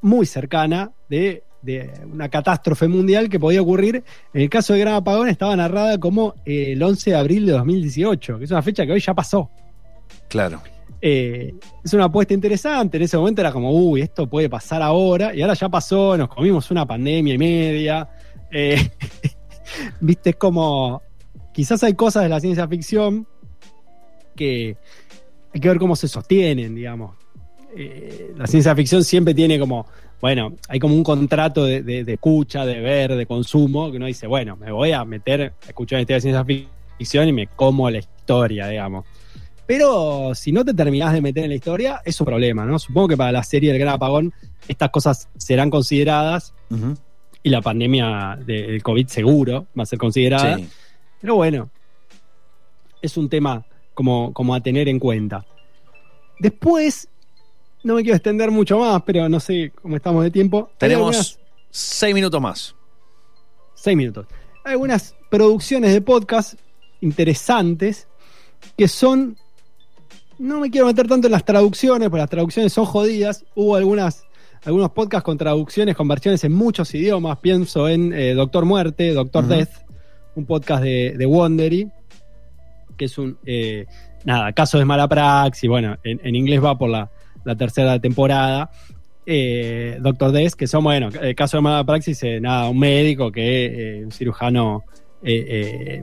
muy 0.00 0.26
cercana 0.26 0.92
de, 1.08 1.44
de 1.62 1.90
una 2.10 2.28
catástrofe 2.28 2.88
mundial 2.88 3.28
que 3.28 3.38
podía 3.38 3.62
ocurrir. 3.62 4.02
En 4.32 4.42
el 4.42 4.48
caso 4.48 4.72
de 4.72 4.80
Gran 4.80 4.94
Apagón 4.94 5.28
estaba 5.28 5.54
narrada 5.56 5.98
como 5.98 6.34
eh, 6.44 6.72
el 6.72 6.82
11 6.82 7.10
de 7.10 7.16
abril 7.16 7.46
de 7.46 7.52
2018, 7.52 8.38
que 8.38 8.44
es 8.44 8.50
una 8.50 8.62
fecha 8.62 8.86
que 8.86 8.92
hoy 8.92 9.00
ya 9.00 9.14
pasó. 9.14 9.50
Claro. 10.28 10.62
Eh, 11.00 11.54
es 11.84 11.92
una 11.94 12.04
apuesta 12.04 12.34
interesante. 12.34 12.96
En 12.96 13.04
ese 13.04 13.16
momento 13.16 13.40
era 13.40 13.52
como, 13.52 13.72
uy, 13.72 14.00
esto 14.02 14.28
puede 14.28 14.48
pasar 14.48 14.82
ahora. 14.82 15.34
Y 15.34 15.42
ahora 15.42 15.54
ya 15.54 15.68
pasó, 15.68 16.16
nos 16.16 16.28
comimos 16.28 16.70
una 16.70 16.86
pandemia 16.86 17.34
y 17.34 17.38
media. 17.38 18.08
Eh, 18.50 18.90
Viste, 20.00 20.30
es 20.30 20.36
como. 20.36 21.02
Quizás 21.52 21.82
hay 21.82 21.94
cosas 21.94 22.22
de 22.22 22.28
la 22.28 22.40
ciencia 22.40 22.68
ficción 22.68 23.26
que 24.38 24.76
hay 25.52 25.60
que 25.60 25.68
ver 25.68 25.78
cómo 25.78 25.94
se 25.96 26.08
sostienen, 26.08 26.74
digamos. 26.74 27.16
Eh, 27.76 28.32
la 28.36 28.46
ciencia 28.46 28.74
ficción 28.74 29.04
siempre 29.04 29.34
tiene 29.34 29.58
como. 29.58 29.86
Bueno, 30.20 30.54
hay 30.68 30.80
como 30.80 30.94
un 30.96 31.04
contrato 31.04 31.64
de, 31.64 31.82
de- 31.82 32.02
de 32.04 32.14
escucha, 32.14 32.64
de 32.66 32.80
ver, 32.80 33.14
de 33.14 33.26
consumo, 33.26 33.90
que 33.90 33.98
uno 33.98 34.06
dice, 34.06 34.26
bueno, 34.26 34.56
me 34.56 34.72
voy 34.72 34.90
a 34.92 35.04
meter 35.04 35.42
a 35.64 35.68
escuchar 35.68 36.00
historia 36.00 36.16
de 36.16 36.20
ciencia 36.22 36.44
ficción 36.98 37.28
y 37.28 37.32
me 37.32 37.46
como 37.46 37.88
la 37.90 37.98
historia, 37.98 38.66
digamos. 38.66 39.04
Pero 39.66 40.34
si 40.34 40.50
no 40.50 40.64
te 40.64 40.72
terminás 40.74 41.12
de 41.12 41.20
meter 41.20 41.44
en 41.44 41.50
la 41.50 41.56
historia, 41.56 42.00
es 42.04 42.18
un 42.20 42.24
problema, 42.24 42.64
¿no? 42.64 42.78
Supongo 42.78 43.08
que 43.08 43.16
para 43.16 43.30
la 43.30 43.42
serie 43.44 43.70
del 43.70 43.78
Gran 43.80 43.94
Apagón 43.94 44.32
estas 44.66 44.90
cosas 44.90 45.28
serán 45.36 45.70
consideradas 45.70 46.54
y 47.42 47.50
la 47.50 47.60
pandemia 47.62 48.38
del 48.44 48.82
COVID 48.82 49.06
seguro 49.08 49.66
va 49.78 49.82
a 49.82 49.86
ser 49.86 49.98
considerada. 49.98 50.56
Sí. 50.56 50.68
Pero 51.20 51.34
bueno, 51.36 51.70
es 53.02 53.16
un 53.16 53.28
tema 53.28 53.64
como, 53.98 54.32
como 54.32 54.54
a 54.54 54.60
tener 54.60 54.88
en 54.88 55.00
cuenta. 55.00 55.44
Después, 56.38 57.08
no 57.82 57.96
me 57.96 58.02
quiero 58.02 58.14
extender 58.14 58.48
mucho 58.52 58.78
más, 58.78 59.02
pero 59.02 59.28
no 59.28 59.40
sé 59.40 59.72
cómo 59.82 59.96
estamos 59.96 60.22
de 60.22 60.30
tiempo. 60.30 60.70
Tenemos 60.78 61.08
algunas- 61.16 61.38
seis 61.68 62.14
minutos 62.14 62.40
más. 62.40 62.76
seis 63.74 63.96
minutos. 63.96 64.24
Hay 64.64 64.74
algunas 64.74 65.16
producciones 65.28 65.92
de 65.92 66.00
podcast 66.00 66.54
interesantes 67.00 68.06
que 68.76 68.86
son 68.86 69.36
no 70.38 70.60
me 70.60 70.70
quiero 70.70 70.86
meter 70.86 71.08
tanto 71.08 71.26
en 71.26 71.32
las 71.32 71.44
traducciones, 71.44 72.08
porque 72.08 72.20
las 72.20 72.30
traducciones 72.30 72.72
son 72.72 72.84
jodidas. 72.84 73.44
Hubo 73.56 73.74
algunas, 73.74 74.22
algunos 74.64 74.92
podcasts 74.92 75.24
con 75.24 75.36
traducciones, 75.38 75.96
con 75.96 76.06
versiones 76.06 76.44
en 76.44 76.52
muchos 76.52 76.94
idiomas. 76.94 77.38
Pienso 77.40 77.88
en 77.88 78.12
eh, 78.12 78.34
Doctor 78.34 78.64
Muerte, 78.64 79.12
Doctor. 79.12 79.48
Death, 79.48 79.70
un 80.36 80.46
podcast 80.46 80.84
de, 80.84 81.14
de 81.18 81.26
Wondery, 81.26 81.90
que 82.98 83.06
es 83.06 83.16
un, 83.16 83.38
eh, 83.46 83.86
nada, 84.24 84.52
caso 84.52 84.78
de 84.78 84.84
mala 84.84 85.08
praxis. 85.08 85.68
Bueno, 85.70 85.96
en, 86.04 86.20
en 86.22 86.34
inglés 86.34 86.62
va 86.62 86.76
por 86.76 86.90
la, 86.90 87.10
la 87.44 87.56
tercera 87.56 87.98
temporada. 87.98 88.70
Eh, 89.24 89.98
Doctor 90.00 90.32
Death, 90.32 90.52
que 90.54 90.66
son, 90.66 90.84
bueno, 90.84 91.08
el 91.20 91.34
caso 91.34 91.56
de 91.58 91.62
mala 91.62 91.84
praxis, 91.84 92.22
eh, 92.22 92.40
nada, 92.40 92.68
un 92.68 92.78
médico 92.78 93.30
que, 93.32 93.98
eh, 93.98 94.04
un 94.04 94.12
cirujano 94.12 94.84
eh, 95.22 96.00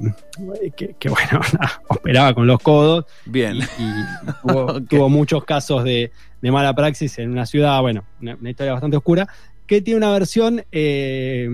eh, 0.61 0.71
que, 0.75 0.93
que, 0.99 1.09
bueno, 1.09 1.39
operaba 1.87 2.33
con 2.33 2.45
los 2.47 2.59
codos 2.59 3.05
Bien. 3.25 3.57
y, 3.57 3.83
y 3.83 4.85
tuvo, 4.89 5.09
muchos 5.09 5.45
casos 5.45 5.85
de, 5.85 6.11
de 6.41 6.51
mala 6.51 6.75
praxis 6.75 7.17
en 7.19 7.31
una 7.31 7.45
ciudad, 7.45 7.79
bueno, 7.81 8.03
una, 8.21 8.35
una 8.35 8.49
historia 8.49 8.73
bastante 8.73 8.97
oscura, 8.97 9.27
que 9.65 9.81
tiene 9.81 9.99
una 9.99 10.11
versión 10.11 10.63
eh, 10.71 11.49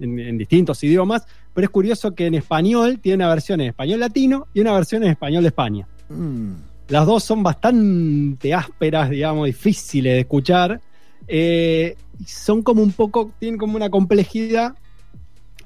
en, 0.00 0.18
en 0.18 0.38
distintos 0.38 0.82
idiomas, 0.84 1.26
pero 1.56 1.64
es 1.64 1.70
curioso 1.70 2.14
que 2.14 2.26
en 2.26 2.34
español 2.34 2.98
tiene 3.00 3.24
una 3.24 3.30
versión 3.30 3.62
en 3.62 3.68
español 3.68 4.00
latino 4.00 4.46
y 4.52 4.60
una 4.60 4.74
versión 4.74 5.02
en 5.04 5.12
español 5.12 5.42
de 5.42 5.48
España. 5.48 5.88
Mm. 6.10 6.52
Las 6.88 7.06
dos 7.06 7.24
son 7.24 7.42
bastante 7.42 8.52
ásperas, 8.52 9.08
digamos, 9.08 9.46
difíciles 9.46 10.12
de 10.12 10.20
escuchar. 10.20 10.82
eh, 11.26 11.96
son 12.26 12.62
como 12.62 12.82
un 12.82 12.92
poco, 12.92 13.32
tienen 13.38 13.58
como 13.58 13.74
una 13.74 13.88
complejidad 13.88 14.74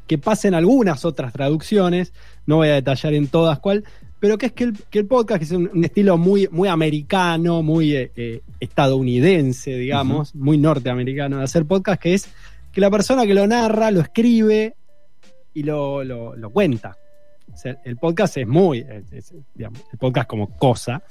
que 0.06 0.16
pasa 0.16 0.46
en 0.46 0.54
algunas 0.54 1.04
otras 1.04 1.32
traducciones, 1.32 2.12
no 2.46 2.56
voy 2.58 2.68
a 2.68 2.74
detallar 2.74 3.12
en 3.14 3.26
todas 3.26 3.58
cuál, 3.58 3.82
pero 4.20 4.38
que 4.38 4.46
es 4.46 4.52
que 4.52 4.64
el, 4.64 4.78
que 4.90 5.00
el 5.00 5.06
podcast 5.06 5.42
es 5.42 5.50
un, 5.50 5.70
un 5.74 5.84
estilo 5.84 6.18
muy, 6.18 6.48
muy 6.52 6.68
americano, 6.68 7.64
muy 7.64 7.96
eh, 7.96 8.12
eh, 8.14 8.42
estadounidense, 8.60 9.74
digamos, 9.74 10.36
muy 10.36 10.56
norteamericano 10.56 11.38
de 11.38 11.44
hacer 11.44 11.66
podcast, 11.66 12.00
que 12.00 12.14
es 12.14 12.28
que 12.70 12.80
la 12.80 12.92
persona 12.92 13.26
que 13.26 13.34
lo 13.34 13.44
narra, 13.48 13.90
lo 13.90 14.00
escribe 14.00 14.76
y 15.54 15.62
lo, 15.62 16.02
lo- 16.04 16.36
lo 16.36 16.50
cuenta. 16.50 16.96
O 17.52 17.56
sea, 17.56 17.76
el 17.84 17.96
podcast 17.96 18.36
es 18.36 18.46
muy, 18.46 18.78
es- 18.78 19.12
es, 19.12 19.34
digamos, 19.54 19.80
el 19.92 19.98
podcast 19.98 20.28
como 20.28 20.56
cosa, 20.56 21.02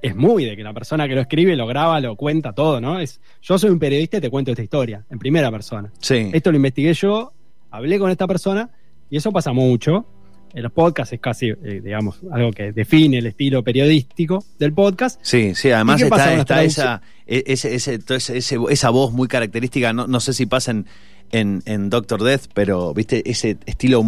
es 0.00 0.16
muy 0.16 0.44
de 0.44 0.56
que 0.56 0.64
la 0.64 0.72
persona 0.72 1.06
que 1.06 1.14
lo 1.14 1.20
escribe, 1.20 1.54
lo 1.54 1.66
graba, 1.66 2.00
lo 2.00 2.16
cuenta 2.16 2.52
todo, 2.52 2.80
¿no? 2.80 2.98
Es, 2.98 3.20
yo 3.40 3.56
soy 3.58 3.70
un 3.70 3.78
periodista 3.78 4.16
y 4.16 4.20
te 4.20 4.30
cuento 4.30 4.50
esta 4.50 4.62
historia, 4.62 5.04
en 5.10 5.18
primera 5.18 5.50
persona. 5.50 5.92
Sí. 6.00 6.30
Esto 6.32 6.50
lo 6.50 6.56
investigué 6.56 6.92
yo, 6.94 7.32
hablé 7.70 7.98
con 8.00 8.10
esta 8.10 8.26
persona 8.26 8.68
y 9.10 9.16
eso 9.18 9.30
pasa 9.30 9.52
mucho. 9.52 10.06
En 10.54 10.62
los 10.64 10.72
podcasts 10.72 11.14
es 11.14 11.20
casi, 11.20 11.48
eh, 11.48 11.80
digamos, 11.82 12.20
algo 12.30 12.50
que 12.50 12.72
define 12.72 13.18
el 13.18 13.26
estilo 13.26 13.62
periodístico 13.62 14.44
del 14.58 14.74
podcast. 14.74 15.18
Sí, 15.22 15.54
sí, 15.54 15.70
además 15.70 16.00
¿Y 16.00 16.04
qué 16.04 16.10
pasa 16.10 16.34
está, 16.34 16.62
está 16.62 16.64
esa, 16.64 17.02
e- 17.26 17.44
ese, 17.46 17.74
ese, 17.74 17.98
todo 18.00 18.18
ese- 18.18 18.36
ese- 18.36 18.58
esa 18.68 18.90
voz 18.90 19.12
muy 19.12 19.28
característica, 19.28 19.92
no, 19.94 20.06
no 20.08 20.20
sé 20.20 20.34
si 20.34 20.44
pasa 20.44 20.72
en, 20.72 20.86
en, 21.32 21.62
en 21.66 21.90
Doctor 21.90 22.22
Death, 22.22 22.42
pero 22.54 22.94
viste, 22.94 23.28
ese 23.30 23.56
estilo 23.66 24.04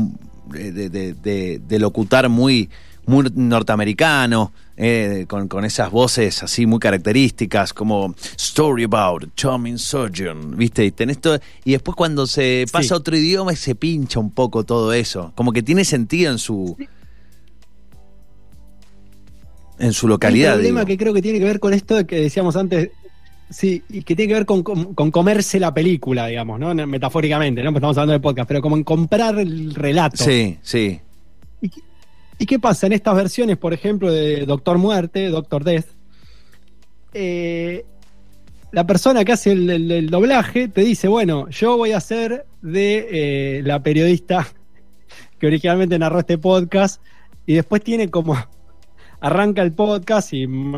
de, 0.51 0.73
de- 0.91 1.59
de- 1.59 1.79
locutar 1.79 2.29
muy, 2.29 2.69
muy 3.07 3.27
norteamericano, 3.35 4.53
eh, 4.77 5.25
con, 5.29 5.47
con 5.49 5.65
esas 5.65 5.91
voces 5.91 6.43
así 6.43 6.67
muy 6.67 6.79
características, 6.79 7.73
como 7.73 8.15
Story 8.37 8.85
About 8.85 9.35
Charming 9.37 9.79
Surgeon, 9.79 10.57
viste, 10.57 10.85
y 10.85 10.91
tenés 10.91 11.21
todo, 11.21 11.39
y 11.65 11.73
después 11.73 11.97
cuando 11.97 12.27
se 12.27 12.67
pasa 12.71 12.89
Sí. 12.89 12.95
a 12.95 12.97
otro 12.97 13.17
idioma 13.17 13.55
se 13.57 13.75
pincha 13.75 14.21
un 14.21 14.31
poco 14.31 14.65
todo 14.65 14.93
eso, 14.93 15.33
como 15.35 15.53
que 15.53 15.63
tiene 15.63 15.85
sentido 15.85 16.31
en 16.31 16.39
su... 16.39 16.77
En 19.79 19.93
su 19.93 20.07
localidad. 20.07 20.51
Un 20.53 20.59
problema 20.59 20.81
digo. 20.81 20.87
que 20.87 20.97
creo 20.97 21.13
que 21.15 21.23
tiene 21.23 21.39
que 21.41 21.45
ver 21.47 21.59
con 21.59 21.75
esto 21.75 22.07
que 22.07 22.21
decíamos 22.21 22.55
antes, 22.57 22.91
sí, 23.51 23.83
y 23.89 24.03
que 24.03 24.15
tiene 24.17 24.29
que 24.29 24.35
ver 24.35 24.47
con, 24.47 24.63
con- 24.63 24.95
con 24.95 25.11
comerse 25.11 25.59
la 25.61 25.73
película, 25.73 26.27
digamos, 26.27 26.59
¿no? 26.59 26.75
Metafóricamente, 26.87 27.63
¿no? 27.63 27.71
Pues 27.71 27.79
estamos 27.81 27.97
hablando 27.99 28.13
de 28.15 28.21
podcast, 28.21 28.49
pero 28.49 28.61
como 28.63 28.77
en 28.77 28.85
comprar 28.85 29.39
el 29.39 29.75
relato. 29.75 30.23
Sí, 30.25 30.59
sí. 30.63 31.01
¿Y, 31.61 31.69
qué- 31.69 31.81
y 32.39 32.47
qué 32.47 32.59
pasa 32.59 32.87
en 32.87 32.93
estas 32.95 33.15
versiones, 33.15 33.57
por 33.57 33.73
ejemplo, 33.73 34.11
de 34.13 34.45
Doctor 34.47 34.79
Muerte, 34.79 35.29
Doctor 35.29 35.63
Death? 35.65 35.87
Eh, 37.13 37.85
la 38.73 38.87
persona 38.87 39.25
que 39.25 39.33
hace 39.33 39.53
el, 39.53 39.71
el- 39.71 39.91
el 39.91 40.11
doblaje 40.11 40.69
te 40.69 40.81
dice, 40.83 41.07
bueno, 41.09 41.49
yo 41.51 41.77
voy 41.77 41.93
a 41.93 42.01
ser 42.01 42.45
de 42.61 43.09
eh, 43.59 43.63
la 43.63 43.83
periodista 43.83 44.47
que 45.39 45.47
originalmente 45.47 45.99
narró 45.99 46.19
este 46.19 46.39
podcast 46.39 47.01
y 47.47 47.55
después 47.55 47.83
tiene 47.85 48.11
como 48.11 48.37
arranca 49.21 49.63
el 49.63 49.73
podcast 49.73 50.33
y 50.33 50.47
mm, 50.47 50.77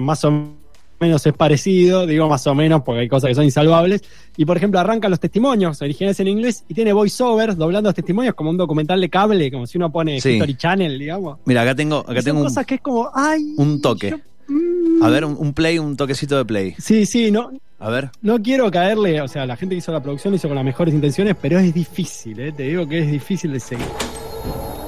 más 0.00 0.24
o 0.24 0.30
menos 0.32 0.54
es 1.00 1.32
parecido, 1.34 2.06
digo 2.06 2.28
más 2.28 2.46
o 2.46 2.54
menos 2.54 2.82
porque 2.82 3.02
hay 3.02 3.08
cosas 3.08 3.28
que 3.28 3.34
son 3.34 3.44
insalvables, 3.44 4.02
y 4.36 4.44
por 4.44 4.56
ejemplo 4.56 4.80
arranca 4.80 5.08
los 5.08 5.20
testimonios 5.20 5.80
originales 5.82 6.18
en 6.20 6.28
inglés 6.28 6.64
y 6.68 6.74
tiene 6.74 6.92
voiceovers 6.92 7.56
doblando 7.56 7.88
los 7.88 7.94
testimonios 7.94 8.34
como 8.34 8.50
un 8.50 8.56
documental 8.56 9.00
de 9.00 9.08
cable, 9.10 9.50
como 9.52 9.66
si 9.66 9.76
uno 9.78 9.92
pone 9.92 10.20
Sí. 10.20 10.30
History 10.30 10.54
Channel, 10.56 10.98
digamos. 10.98 11.38
Mira, 11.44 11.62
acá 11.62 11.74
tengo, 11.74 11.98
acá 11.98 12.14
son 12.14 12.24
tengo 12.24 12.38
un, 12.40 12.44
cosas 12.46 12.64
que 12.66 12.74
es 12.76 12.80
como, 12.80 13.10
ay, 13.14 13.54
un 13.58 13.80
toque. 13.80 14.10
yo- 14.10 14.18
mm. 14.48 15.02
a 15.02 15.08
ver, 15.10 15.24
un, 15.24 15.36
un 15.38 15.52
play, 15.52 15.78
un 15.78 15.96
toquecito 15.96 16.36
de 16.38 16.44
play. 16.44 16.74
Sí, 16.78 17.04
sí, 17.06 17.30
no, 17.30 17.50
A 17.78 17.90
ver. 17.90 18.10
no 18.22 18.40
quiero 18.42 18.70
caerle, 18.70 19.20
o 19.20 19.28
sea, 19.28 19.44
la 19.46 19.56
gente 19.56 19.74
que 19.74 19.78
hizo 19.80 19.92
la 19.92 20.02
producción 20.02 20.32
lo 20.32 20.36
hizo 20.36 20.48
con 20.48 20.54
las 20.56 20.64
mejores 20.64 20.94
intenciones, 20.94 21.36
pero 21.40 21.58
es 21.58 21.72
difícil, 21.74 22.40
¿eh? 22.40 22.52
te 22.52 22.62
digo 22.64 22.88
que 22.88 23.00
es 23.00 23.10
difícil 23.10 23.52
de 23.52 23.60
seguir. 23.60 23.86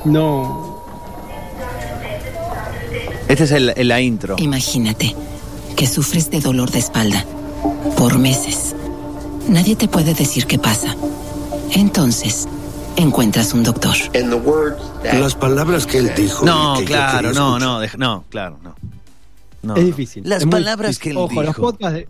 No, 0.07 0.85
Este 3.29 3.45
es 3.45 3.51
el, 3.53 3.73
el- 3.77 3.89
la 3.89 4.01
intro. 4.01 4.37
Imagínate 4.39 5.15
que 5.79 5.87
sufres 5.87 6.31
de 6.31 6.41
dolor 6.41 6.71
de 6.73 6.81
espalda 6.81 7.25
por 7.97 8.19
meses. 8.19 8.75
Nadie 9.49 9.77
te 9.77 9.87
puede 9.89 10.13
decir 10.13 10.47
qué 10.47 10.59
pasa. 10.59 10.97
Entonces, 11.75 12.49
encuentras 12.97 13.55
un 13.55 13.63
doctor. 13.63 13.95
Las 15.05 15.35
palabras 15.37 15.87
que 15.87 15.99
él 15.99 16.11
dijo. 16.17 16.45
No, 16.45 16.75
claro, 16.85 17.33
no, 17.33 17.59
no, 17.61 17.81
no, 17.97 18.25
claro, 18.29 18.59
no. 18.63 18.75
No, 19.63 19.75
es 19.77 19.81
no. 19.83 19.87
difícil. 19.87 20.23
Las 20.29 20.43
es 20.43 20.49
palabras 20.49 20.91
difícil. 20.99 21.03
que 21.03 21.11
él 21.11 21.17
Ojo, 21.17 21.43
los 21.43 21.47
dijo. 21.55 21.63
podcasts 21.63 21.95
de, 21.95 22.09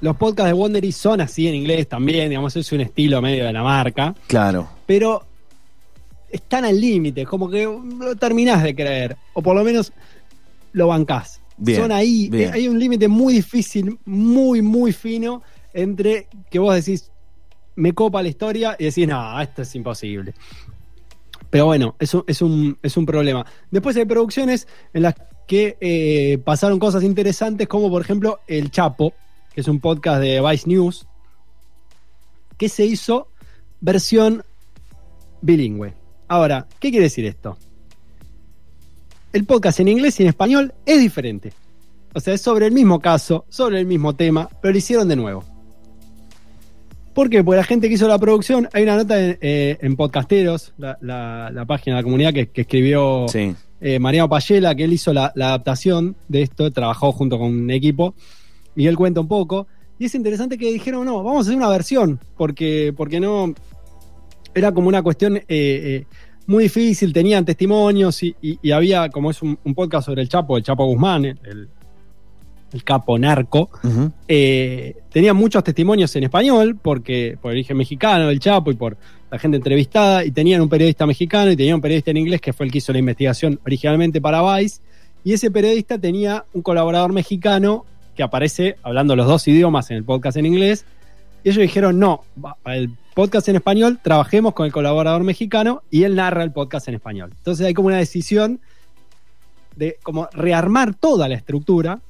los 0.00 0.16
podcasts 0.16 0.46
de 0.48 0.52
Wondery 0.54 0.92
son 0.92 1.20
así 1.20 1.46
en 1.48 1.54
inglés 1.56 1.88
también, 1.88 2.28
digamos, 2.28 2.54
es 2.56 2.70
un 2.72 2.80
estilo 2.80 3.20
medio 3.22 3.44
de 3.44 3.52
la 3.52 3.62
marca, 3.62 4.14
Claro. 4.26 4.68
pero 4.86 5.24
están 6.30 6.64
al 6.64 6.80
límite, 6.80 7.24
como 7.26 7.48
que 7.50 7.64
lo 7.64 8.16
terminás 8.16 8.62
de 8.62 8.74
creer, 8.74 9.16
o 9.34 9.42
por 9.42 9.54
lo 9.56 9.62
menos 9.64 9.92
lo 10.72 10.86
bancás. 10.88 11.40
Bien, 11.64 11.80
son 11.80 11.92
ahí, 11.92 12.28
bien. 12.28 12.48
eh, 12.48 12.52
hay 12.54 12.68
un 12.68 12.78
límite 12.78 13.06
muy 13.06 13.34
difícil, 13.34 13.98
muy, 14.04 14.62
muy 14.62 14.92
fino 14.92 15.42
entre 15.72 16.26
que 16.50 16.58
vos 16.58 16.74
decís, 16.74 17.10
me 17.76 17.92
copa 17.92 18.22
la 18.22 18.28
historia 18.28 18.76
y 18.78 18.84
decís, 18.84 19.06
no, 19.06 19.40
esto 19.40 19.62
es 19.62 19.74
imposible. 19.74 20.34
Pero 21.50 21.66
bueno, 21.66 21.94
eso 21.98 22.24
es 22.26 22.42
un, 22.42 22.78
es 22.82 22.96
un 22.96 23.06
problema. 23.06 23.46
Después 23.70 23.96
hay 23.96 24.06
producciones 24.06 24.66
en 24.92 25.02
las 25.02 25.14
que 25.46 25.76
eh, 25.80 26.38
pasaron 26.38 26.78
cosas 26.78 27.04
interesantes, 27.04 27.68
como 27.68 27.90
por 27.90 28.02
ejemplo 28.02 28.40
El 28.46 28.70
Chapo, 28.70 29.12
que 29.54 29.60
es 29.60 29.68
un 29.68 29.78
podcast 29.78 30.20
de 30.20 30.40
Vice 30.40 30.68
News, 30.68 31.06
que 32.56 32.68
se 32.68 32.84
hizo 32.86 33.28
versión 33.80 34.42
bilingüe. 35.42 35.94
Ahora, 36.28 36.66
¿qué 36.80 36.90
quiere 36.90 37.04
decir 37.04 37.26
esto? 37.26 37.56
El 39.32 39.44
podcast 39.44 39.80
en 39.80 39.88
inglés 39.88 40.18
y 40.20 40.24
en 40.24 40.28
español 40.28 40.74
es 40.84 41.00
diferente. 41.00 41.52
O 42.14 42.20
sea, 42.20 42.34
es 42.34 42.42
sobre 42.42 42.66
el 42.66 42.72
mismo 42.72 43.00
caso, 43.00 43.46
sobre 43.48 43.78
el 43.80 43.86
mismo 43.86 44.14
tema, 44.14 44.48
pero 44.60 44.72
lo 44.72 44.78
hicieron 44.78 45.08
de 45.08 45.16
nuevo. 45.16 45.44
¿Por 47.14 47.28
qué? 47.28 47.44
Porque 47.44 47.56
la 47.58 47.64
gente 47.64 47.88
que 47.88 47.94
hizo 47.94 48.08
la 48.08 48.18
producción, 48.18 48.68
hay 48.72 48.82
una 48.84 48.96
nota 48.96 49.22
en, 49.22 49.38
eh, 49.40 49.78
en 49.80 49.96
Podcasteros, 49.96 50.72
la, 50.78 50.96
la- 51.02 51.50
la 51.52 51.64
página 51.66 51.96
de 51.96 52.00
la 52.02 52.04
comunidad 52.04 52.32
que, 52.32 52.48
que 52.48 52.62
escribió 52.62 53.26
Sí. 53.28 53.54
eh, 53.80 53.98
Mariano 53.98 54.28
Payela, 54.28 54.74
que 54.74 54.84
él 54.84 54.92
hizo 54.94 55.12
la, 55.12 55.30
la 55.34 55.48
adaptación 55.48 56.16
de 56.28 56.42
esto, 56.42 56.70
trabajó 56.70 57.12
junto 57.12 57.38
con 57.38 57.48
un 57.48 57.70
equipo, 57.70 58.14
y 58.74 58.86
él 58.86 58.96
cuenta 58.96 59.20
un 59.20 59.28
poco. 59.28 59.66
Y 59.98 60.06
es 60.06 60.14
interesante 60.14 60.56
que 60.56 60.72
dijeron, 60.72 61.04
no, 61.04 61.22
vamos 61.22 61.38
a 61.46 61.48
hacer 61.48 61.56
una 61.56 61.68
versión, 61.68 62.18
porque, 62.36 62.94
porque 62.96 63.20
no. 63.20 63.54
Era 64.54 64.72
como 64.72 64.88
una 64.88 65.02
cuestión 65.02 65.36
eh, 65.36 65.44
eh, 65.48 66.06
muy 66.46 66.64
difícil, 66.64 67.12
tenían 67.12 67.44
testimonios 67.44 68.22
y, 68.22 68.34
y- 68.42 68.58
y 68.62 68.70
había, 68.72 69.08
como 69.10 69.30
es 69.30 69.42
un, 69.42 69.58
un 69.64 69.74
podcast 69.74 70.06
sobre 70.06 70.22
el 70.22 70.28
Chapo, 70.28 70.56
el 70.56 70.62
Chapo 70.62 70.84
Guzmán, 70.86 71.24
el, 71.24 71.68
el 72.72 72.84
capo 72.84 73.18
narco, 73.18 73.68
eh, 74.28 74.96
tenía 75.10 75.34
muchos 75.34 75.62
testimonios 75.62 76.14
en 76.16 76.24
español, 76.24 76.78
porque 76.80 77.36
por 77.40 77.50
origen 77.52 77.76
mexicano 77.76 78.28
del 78.28 78.40
Chapo 78.40 78.70
y 78.70 78.74
por 78.74 78.96
la 79.30 79.38
gente 79.38 79.56
entrevistada, 79.58 80.24
y 80.24 80.30
tenían 80.30 80.60
un 80.62 80.68
periodista 80.68 81.06
mexicano 81.06 81.50
y 81.50 81.56
tenían 81.56 81.76
un 81.76 81.80
periodista 81.82 82.10
en 82.10 82.16
inglés 82.18 82.40
que 82.40 82.52
fue 82.52 82.66
el 82.66 82.72
que 82.72 82.78
hizo 82.78 82.92
la 82.92 82.98
investigación 82.98 83.60
originalmente 83.66 84.20
para 84.20 84.42
Vice, 84.56 84.80
y 85.24 85.32
ese 85.34 85.50
periodista 85.50 85.98
tenía 85.98 86.44
un 86.52 86.62
colaborador 86.62 87.12
mexicano 87.12 87.84
que 88.16 88.22
aparece 88.22 88.76
hablando 88.82 89.16
los 89.16 89.26
dos 89.26 89.46
idiomas 89.48 89.90
en 89.90 89.98
el 89.98 90.04
podcast 90.04 90.36
en 90.36 90.46
inglés, 90.46 90.84
y 91.44 91.48
ellos 91.48 91.62
dijeron, 91.62 91.98
no, 91.98 92.24
el 92.66 92.90
podcast 93.14 93.48
en 93.48 93.56
español, 93.56 93.98
trabajemos 94.02 94.54
con 94.54 94.66
el 94.66 94.72
colaborador 94.72 95.24
mexicano 95.24 95.82
y 95.90 96.04
él 96.04 96.14
narra 96.14 96.42
el 96.42 96.52
podcast 96.52 96.88
en 96.88 96.94
español. 96.94 97.32
Entonces 97.36 97.66
hay 97.66 97.74
como 97.74 97.88
una 97.88 97.98
decisión 97.98 98.60
de 99.76 99.98
como 100.02 100.28
rearmar 100.32 100.94
toda 100.94 101.28
la 101.28 101.34
estructura 101.34 102.00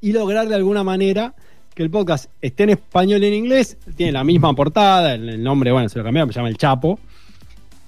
y 0.00 0.12
lograr 0.12 0.48
de 0.48 0.54
alguna 0.54 0.82
manera 0.82 1.34
que 1.74 1.82
el 1.82 1.90
podcast 1.90 2.30
esté 2.40 2.64
en 2.64 2.70
español 2.70 3.22
y 3.22 3.28
en 3.28 3.34
inglés, 3.34 3.78
tiene 3.96 4.12
la 4.12 4.24
misma 4.24 4.52
portada, 4.54 5.14
el, 5.14 5.42
nombre, 5.42 5.72
bueno, 5.72 5.88
se 5.88 5.98
lo 5.98 6.04
cambiaron, 6.04 6.30
se 6.30 6.38
llama 6.38 6.48
El 6.48 6.58
Chapo, 6.58 6.98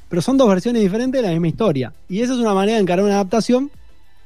pero 0.09 0.23
son 0.23 0.39
dos 0.39 0.49
versiones 0.49 0.81
diferentes 0.81 1.21
de 1.21 1.27
la 1.27 1.33
misma 1.33 1.49
historia. 1.49 1.93
Y 2.09 2.21
esa 2.23 2.33
es 2.35 2.39
una 2.39 2.55
manera 2.55 2.77
de 2.77 2.83
encarar 2.83 3.05
una 3.05 3.15
adaptación 3.15 3.71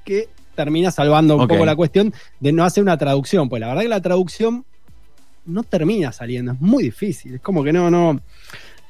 que 0.04 0.28
termina 0.54 0.90
salvando 0.90 1.36
un 1.36 1.48
poco 1.48 1.64
la 1.64 1.76
cuestión 1.76 2.12
de 2.40 2.52
no 2.52 2.64
hacer 2.64 2.82
una 2.82 2.98
traducción, 2.98 3.48
pues 3.48 3.60
la 3.60 3.68
verdad 3.68 3.82
que 3.82 3.88
la 3.88 4.00
traducción 4.00 4.64
no 5.48 5.62
termina 5.64 6.12
saliendo, 6.12 6.52
es 6.52 6.60
muy 6.60 6.84
difícil, 6.84 7.34
es 7.34 7.40
como 7.40 7.64
que 7.64 7.72
no, 7.72 7.90
no, 7.90 8.20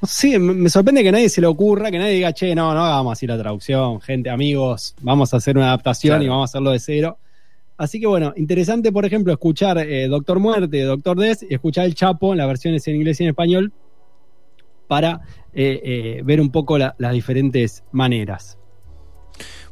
sé, 0.03 0.37
me 0.39 0.69
sorprende 0.69 1.03
que 1.03 1.11
nadie 1.11 1.29
se 1.29 1.41
le 1.41 1.47
ocurra, 1.47 1.89
que 1.91 1.97
nadie 1.97 2.13
diga, 2.13 2.31
che, 2.33 2.53
no, 2.55 2.73
no 2.73 2.85
hagamos 2.85 3.13
así 3.13 3.25
la 3.27 3.37
traducción, 3.37 3.99
gente, 4.01 4.29
amigos, 4.29 4.93
vamos 5.01 5.33
a 5.33 5.37
hacer 5.37 5.57
una 5.57 5.67
adaptación 5.67 6.11
Claro. 6.11 6.23
y 6.23 6.27
vamos 6.27 6.49
a 6.49 6.51
hacerlo 6.51 6.71
de 6.71 6.79
cero. 6.79 7.17
Así 7.77 7.99
que 7.99 8.07
bueno, 8.07 8.33
interesante, 8.35 8.91
por 8.91 9.05
ejemplo, 9.05 9.31
escuchar 9.33 9.77
eh, 9.77 10.07
Doctor 10.07 10.37
Muerte, 10.39 10.81
Doctor 10.83 11.17
Death 11.17 11.43
y 11.49 11.53
escuchar 11.53 11.85
El 11.85 11.95
Chapo 11.95 12.33
en 12.33 12.37
las 12.37 12.47
versiones 12.47 12.85
en 12.89 12.95
inglés 12.97 13.19
y 13.21 13.23
en 13.23 13.29
español 13.29 13.71
para 14.87 15.21
eh, 15.53 15.81
eh, 15.83 16.21
ver 16.23 16.41
un 16.41 16.51
poco 16.51 16.77
la- 16.77 16.93
las 16.99 17.13
diferentes 17.13 17.83
maneras. 17.91 18.57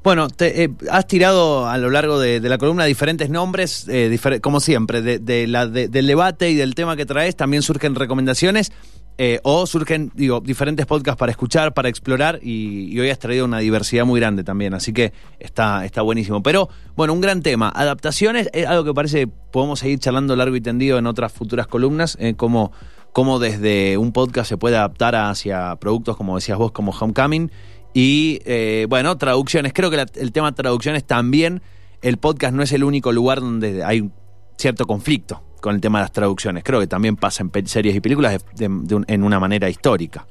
Bueno, 0.04 0.30
te, 0.30 0.64
eh, 0.64 0.70
has 0.90 1.08
tirado 1.08 1.68
a 1.68 1.78
lo 1.78 1.90
largo 1.90 2.20
de, 2.20 2.40
la 2.40 2.58
columna 2.58 2.86
diferentes 2.86 3.30
nombres, 3.30 3.86
eh, 3.90 4.18
como 4.42 4.60
siempre, 4.60 5.02
de, 5.02 5.20
del 5.20 6.08
debate 6.08 6.50
y 6.50 6.56
del 6.56 6.76
tema 6.76 6.96
que 6.96 7.06
traes, 7.06 7.36
también 7.36 7.62
surgen 7.62 7.96
recomendaciones 7.96 8.72
eh, 9.20 9.40
o 9.42 9.66
surgen, 9.66 10.12
diferentes 10.16 10.86
podcasts 10.86 11.18
para 11.18 11.32
escuchar, 11.32 11.74
para 11.74 11.90
explorar 11.90 12.40
y, 12.44 13.00
hoy 13.00 13.10
has 13.10 13.18
traído 13.18 13.46
una 13.46 13.58
diversidad 13.58 14.06
muy 14.06 14.20
grande 14.20 14.44
también, 14.44 14.76
así 14.76 14.94
que 14.94 15.12
está, 15.40 15.86
está 15.86 16.04
buenísimo. 16.04 16.44
Pero, 16.44 16.70
bueno, 16.96 17.14
un 17.14 17.22
gran 17.22 17.42
tema, 17.42 17.72
adaptaciones, 17.76 18.48
es 18.54 18.68
algo 18.68 18.84
que 18.84 18.94
parece 18.94 19.26
podemos 19.26 19.80
seguir 19.80 19.98
charlando 19.98 20.36
largo 20.36 20.56
y 20.56 20.62
tendido 20.62 21.00
en 21.00 21.08
otras 21.08 21.32
futuras 21.32 21.66
columnas, 21.66 22.16
eh, 22.20 22.36
como 22.36 22.72
cómo 23.12 23.40
desde 23.40 23.98
un 23.98 24.12
podcast 24.12 24.50
se 24.50 24.58
puede 24.58 24.78
adaptar 24.78 25.16
hacia 25.16 25.76
productos, 25.78 26.16
como 26.16 26.36
decías 26.36 26.60
vos, 26.60 26.72
como 26.72 26.92
Homecoming. 26.92 27.50
Y 28.00 28.40
eh, 28.46 28.86
bueno, 28.88 29.18
traducciones. 29.18 29.74
Creo 29.74 29.90
que 29.90 29.98
la- 29.98 30.06
el 30.18 30.32
tema 30.32 30.54
traducciones 30.54 31.04
también, 31.04 31.64
el 32.04 32.18
podcast 32.18 32.54
no 32.54 32.62
es 32.62 32.72
el 32.72 32.84
único 32.84 33.12
lugar 33.12 33.40
donde 33.40 33.84
hay 33.84 34.08
cierto 34.56 34.86
conflicto 34.86 35.42
con 35.62 35.74
el 35.74 35.82
tema 35.82 35.98
de 35.98 36.04
las 36.04 36.12
traducciones. 36.12 36.64
Creo 36.64 36.80
que 36.80 36.86
también 36.86 37.16
pasa 37.16 37.42
en 37.42 37.68
series 37.68 37.96
y 37.96 38.00
películas 38.00 38.34
de- 38.54 38.68
de- 38.68 38.76
de 38.84 38.94
un- 38.96 39.06
en 39.08 39.24
una 39.24 39.40
manera 39.40 39.68
histórica. 39.68 40.28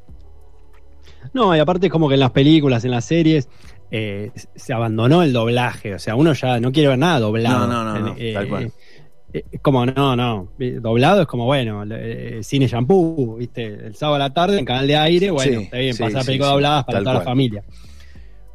No, 1.33 1.57
y 1.57 1.59
aparte 1.59 1.87
es 1.87 1.92
como 1.92 2.07
que 2.09 2.14
en 2.14 2.20
las 2.20 2.31
películas, 2.31 2.85
en 2.85 2.92
las 2.92 3.05
series, 3.05 3.48
eh, 3.90 4.31
se 4.55 4.72
abandonó 4.72 5.24
el 5.24 5.33
doblaje. 5.33 5.92
O 5.94 5.98
sea, 5.98 6.14
uno 6.14 6.35
ya 6.35 6.61
no 6.61 6.70
quiere 6.70 6.90
ver 6.90 6.98
nada 6.98 7.18
doblado. 7.18 7.66
No, 7.66 7.85
no, 7.85 7.98
no, 7.98 7.98
no, 8.11 8.14
Eh, 8.16 8.33
tal 8.33 8.48
cual. 8.48 8.72
Eh, 9.38 9.44
Es 9.53 9.61
como, 9.61 9.85
no, 9.87 10.16
no. 10.16 10.49
Doblado 10.81 11.22
es 11.22 11.27
como, 11.27 11.44
bueno, 11.46 11.85
eh, 11.90 12.40
cine 12.42 12.66
shampoo, 12.66 13.37
¿viste? 13.37 13.64
El 13.64 13.94
sábado 13.94 14.16
a 14.16 14.18
la 14.18 14.35
tarde 14.35 14.59
en 14.59 14.64
canal 14.64 14.87
de 14.87 14.96
aire, 14.96 15.31
bueno, 15.31 15.59
Sí, 15.61 15.64
está 15.64 15.79
bien, 15.79 15.94
sí, 15.94 16.03
pasar 16.03 16.22
sí, 16.22 16.27
películas 16.27 16.53
dobladas 16.53 16.85
para 16.85 16.99
toda 17.01 17.14
la 17.14 17.20
familia. 17.20 17.64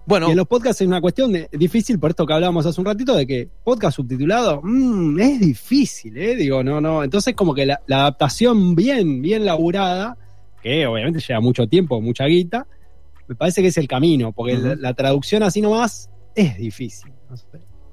Bueno, 0.06 0.28
Y 0.28 0.32
en 0.32 0.38
los 0.38 0.48
podcasts 0.48 0.82
es 0.82 0.88
una 0.88 1.00
cuestión 1.00 1.32
de- 1.32 1.48
difícil, 1.54 2.00
por 2.00 2.10
esto 2.10 2.26
que 2.26 2.34
hablábamos 2.34 2.66
hace 2.66 2.82
un 2.82 2.86
ratito, 2.86 3.16
de 3.16 3.28
que 3.28 3.48
podcast 3.64 3.96
subtitulado 3.96 4.60
mm, 4.64 5.20
es 5.20 5.40
difícil, 5.40 6.18
¿eh? 6.18 6.36
Digo, 6.36 6.64
no, 6.64 6.82
no. 6.82 7.04
Entonces, 7.04 7.36
como 7.36 7.54
que 7.54 7.66
la, 7.66 7.80
la 7.86 8.02
adaptación 8.02 8.76
bien, 8.76 9.22
bien 9.22 9.46
laburada, 9.46 10.18
que 10.64 10.86
obviamente 10.88 11.20
lleva 11.20 11.40
mucho 11.40 11.68
tiempo, 11.68 12.02
mucha 12.02 12.26
guita, 12.26 12.66
me 13.28 13.36
parece 13.36 13.62
que 13.62 13.68
es 13.70 13.78
el 13.78 13.88
camino, 13.88 14.32
porque 14.34 14.58
la, 14.58 14.76
la 14.76 14.94
traducción 14.96 15.44
así 15.44 15.62
nomás 15.62 16.10
es 16.36 16.58
difícil. 16.58 17.12
No 17.30 17.38
sé. 17.38 17.46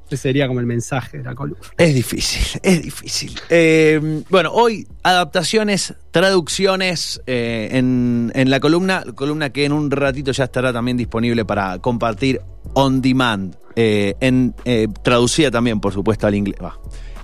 Ese 0.09 0.17
sería 0.17 0.49
como 0.49 0.61
el 0.61 0.67
mensaje 0.67 1.19
de 1.19 1.25
la 1.25 1.35
columna. 1.35 1.61
Es 1.77 1.95
difícil, 1.95 2.61
es 2.63 2.83
difícil. 2.83 3.39
Eh, 3.51 4.23
bueno, 4.31 4.51
hoy 4.53 4.87
adaptaciones, 5.03 5.95
traducciones 6.11 7.21
eh, 7.27 7.69
en, 7.73 8.33
en 8.35 8.51
la 8.51 8.59
columna, 8.59 9.05
columna 9.15 9.51
que 9.51 9.67
en 9.67 9.73
un 9.73 9.91
ratito 9.91 10.33
ya 10.33 10.45
estará 10.45 10.73
también 10.73 10.97
disponible 10.97 11.45
para 11.45 11.79
compartir 11.79 12.41
on 12.73 13.03
demand, 13.03 13.55
eh, 13.77 14.15
en, 14.21 14.55
traducida 15.03 15.51
también, 15.51 15.79
por 15.79 15.93
supuesto, 15.93 16.27
al 16.27 16.35
inglés. 16.35 16.59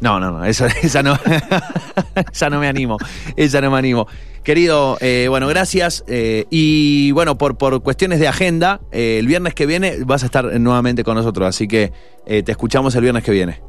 No, 0.00 0.20
no, 0.20 0.30
no, 0.30 0.44
esa, 0.44 0.66
esa 0.82 1.02
no, 1.02 1.18
esa 2.32 2.50
no 2.50 2.60
me 2.60 2.68
animo, 2.68 2.98
esa 3.36 3.60
no 3.62 3.70
me 3.70 3.78
animo. 3.78 4.06
Querido, 4.44 4.98
eh, 5.00 5.26
bueno, 5.30 5.48
gracias. 5.48 6.04
eh, 6.07 6.44
y 6.50 7.11
bueno, 7.12 7.38
por, 7.38 7.57
por 7.57 7.83
cuestiones 7.83 8.20
de 8.20 8.28
agenda, 8.28 8.80
eh, 8.92 9.16
el 9.18 9.26
viernes 9.26 9.54
que 9.54 9.64
viene 9.64 10.04
vas 10.04 10.22
a 10.22 10.26
estar 10.26 10.61
nuevamente 10.61 11.02
con 11.02 11.14
nosotros, 11.16 11.48
así 11.48 11.66
que 11.66 11.92
te 12.26 12.50
escuchamos 12.52 12.94
el 12.94 13.00
viernes 13.02 13.24
que 13.24 13.33
viene. 13.33 13.61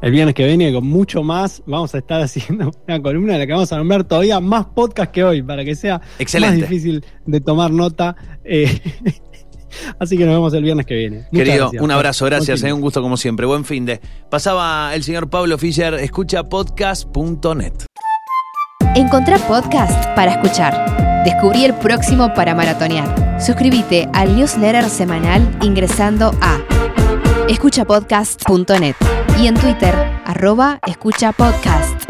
El 0.00 0.10
viernes 0.10 0.34
que 0.34 0.46
viene, 0.46 0.72
con 0.72 0.86
mucho 0.86 1.22
más, 1.22 1.62
vamos 1.66 1.94
a 1.94 1.98
estar 1.98 2.20
haciendo 2.22 2.72
una 2.88 3.00
columna 3.02 3.34
en 3.34 3.38
la 3.40 3.46
que 3.46 3.52
vamos 3.52 3.72
a 3.72 3.76
nombrar 3.76 4.04
todavía 4.04 4.40
más 4.40 4.64
podcast 4.66 5.12
que 5.12 5.22
hoy, 5.22 5.42
para 5.42 5.64
que 5.64 5.76
sea 5.76 6.00
Excelente. 6.18 6.60
más 6.62 6.70
difícil 6.70 7.04
de 7.26 7.40
tomar 7.40 7.70
nota. 7.70 8.16
Así 9.98 10.18
que 10.18 10.24
nos 10.24 10.34
vemos 10.34 10.52
el 10.54 10.64
viernes 10.64 10.86
que 10.86 10.94
viene. 10.94 11.16
Muchas 11.30 11.30
Querido, 11.46 11.64
gracias. 11.64 11.82
un 11.82 11.90
abrazo, 11.90 12.24
gracias, 12.26 12.62
eh, 12.62 12.72
un 12.72 12.80
gusto 12.80 13.00
como 13.00 13.16
siempre. 13.16 13.46
Buen 13.46 13.64
fin 13.64 13.84
de. 13.86 14.00
Pasaba 14.30 14.94
el 14.94 15.02
señor 15.02 15.30
Pablo 15.30 15.56
Fischer, 15.58 15.94
escucha 15.94 16.42
podcast.net. 16.48 17.72
Encontrá 18.94 19.38
podcast 19.38 20.06
para 20.14 20.32
escuchar. 20.32 21.22
Descubrí 21.24 21.64
el 21.64 21.74
próximo 21.74 22.32
para 22.34 22.54
maratonear. 22.54 23.40
Suscríbete 23.40 24.08
al 24.12 24.36
newsletter 24.36 24.88
semanal 24.88 25.56
ingresando 25.62 26.34
a 26.40 26.58
escuchapodcast.net 27.48 28.96
y 29.40 29.46
en 29.46 29.54
Twitter, 29.54 29.94
arroba 30.24 30.78
escuchapodcast. 30.86 32.02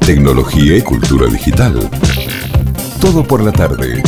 Tecnología 0.00 0.78
y 0.78 0.80
cultura 0.80 1.26
digital. 1.26 1.78
Todo 2.98 3.22
por 3.22 3.42
la 3.42 3.52
tarde. 3.52 4.02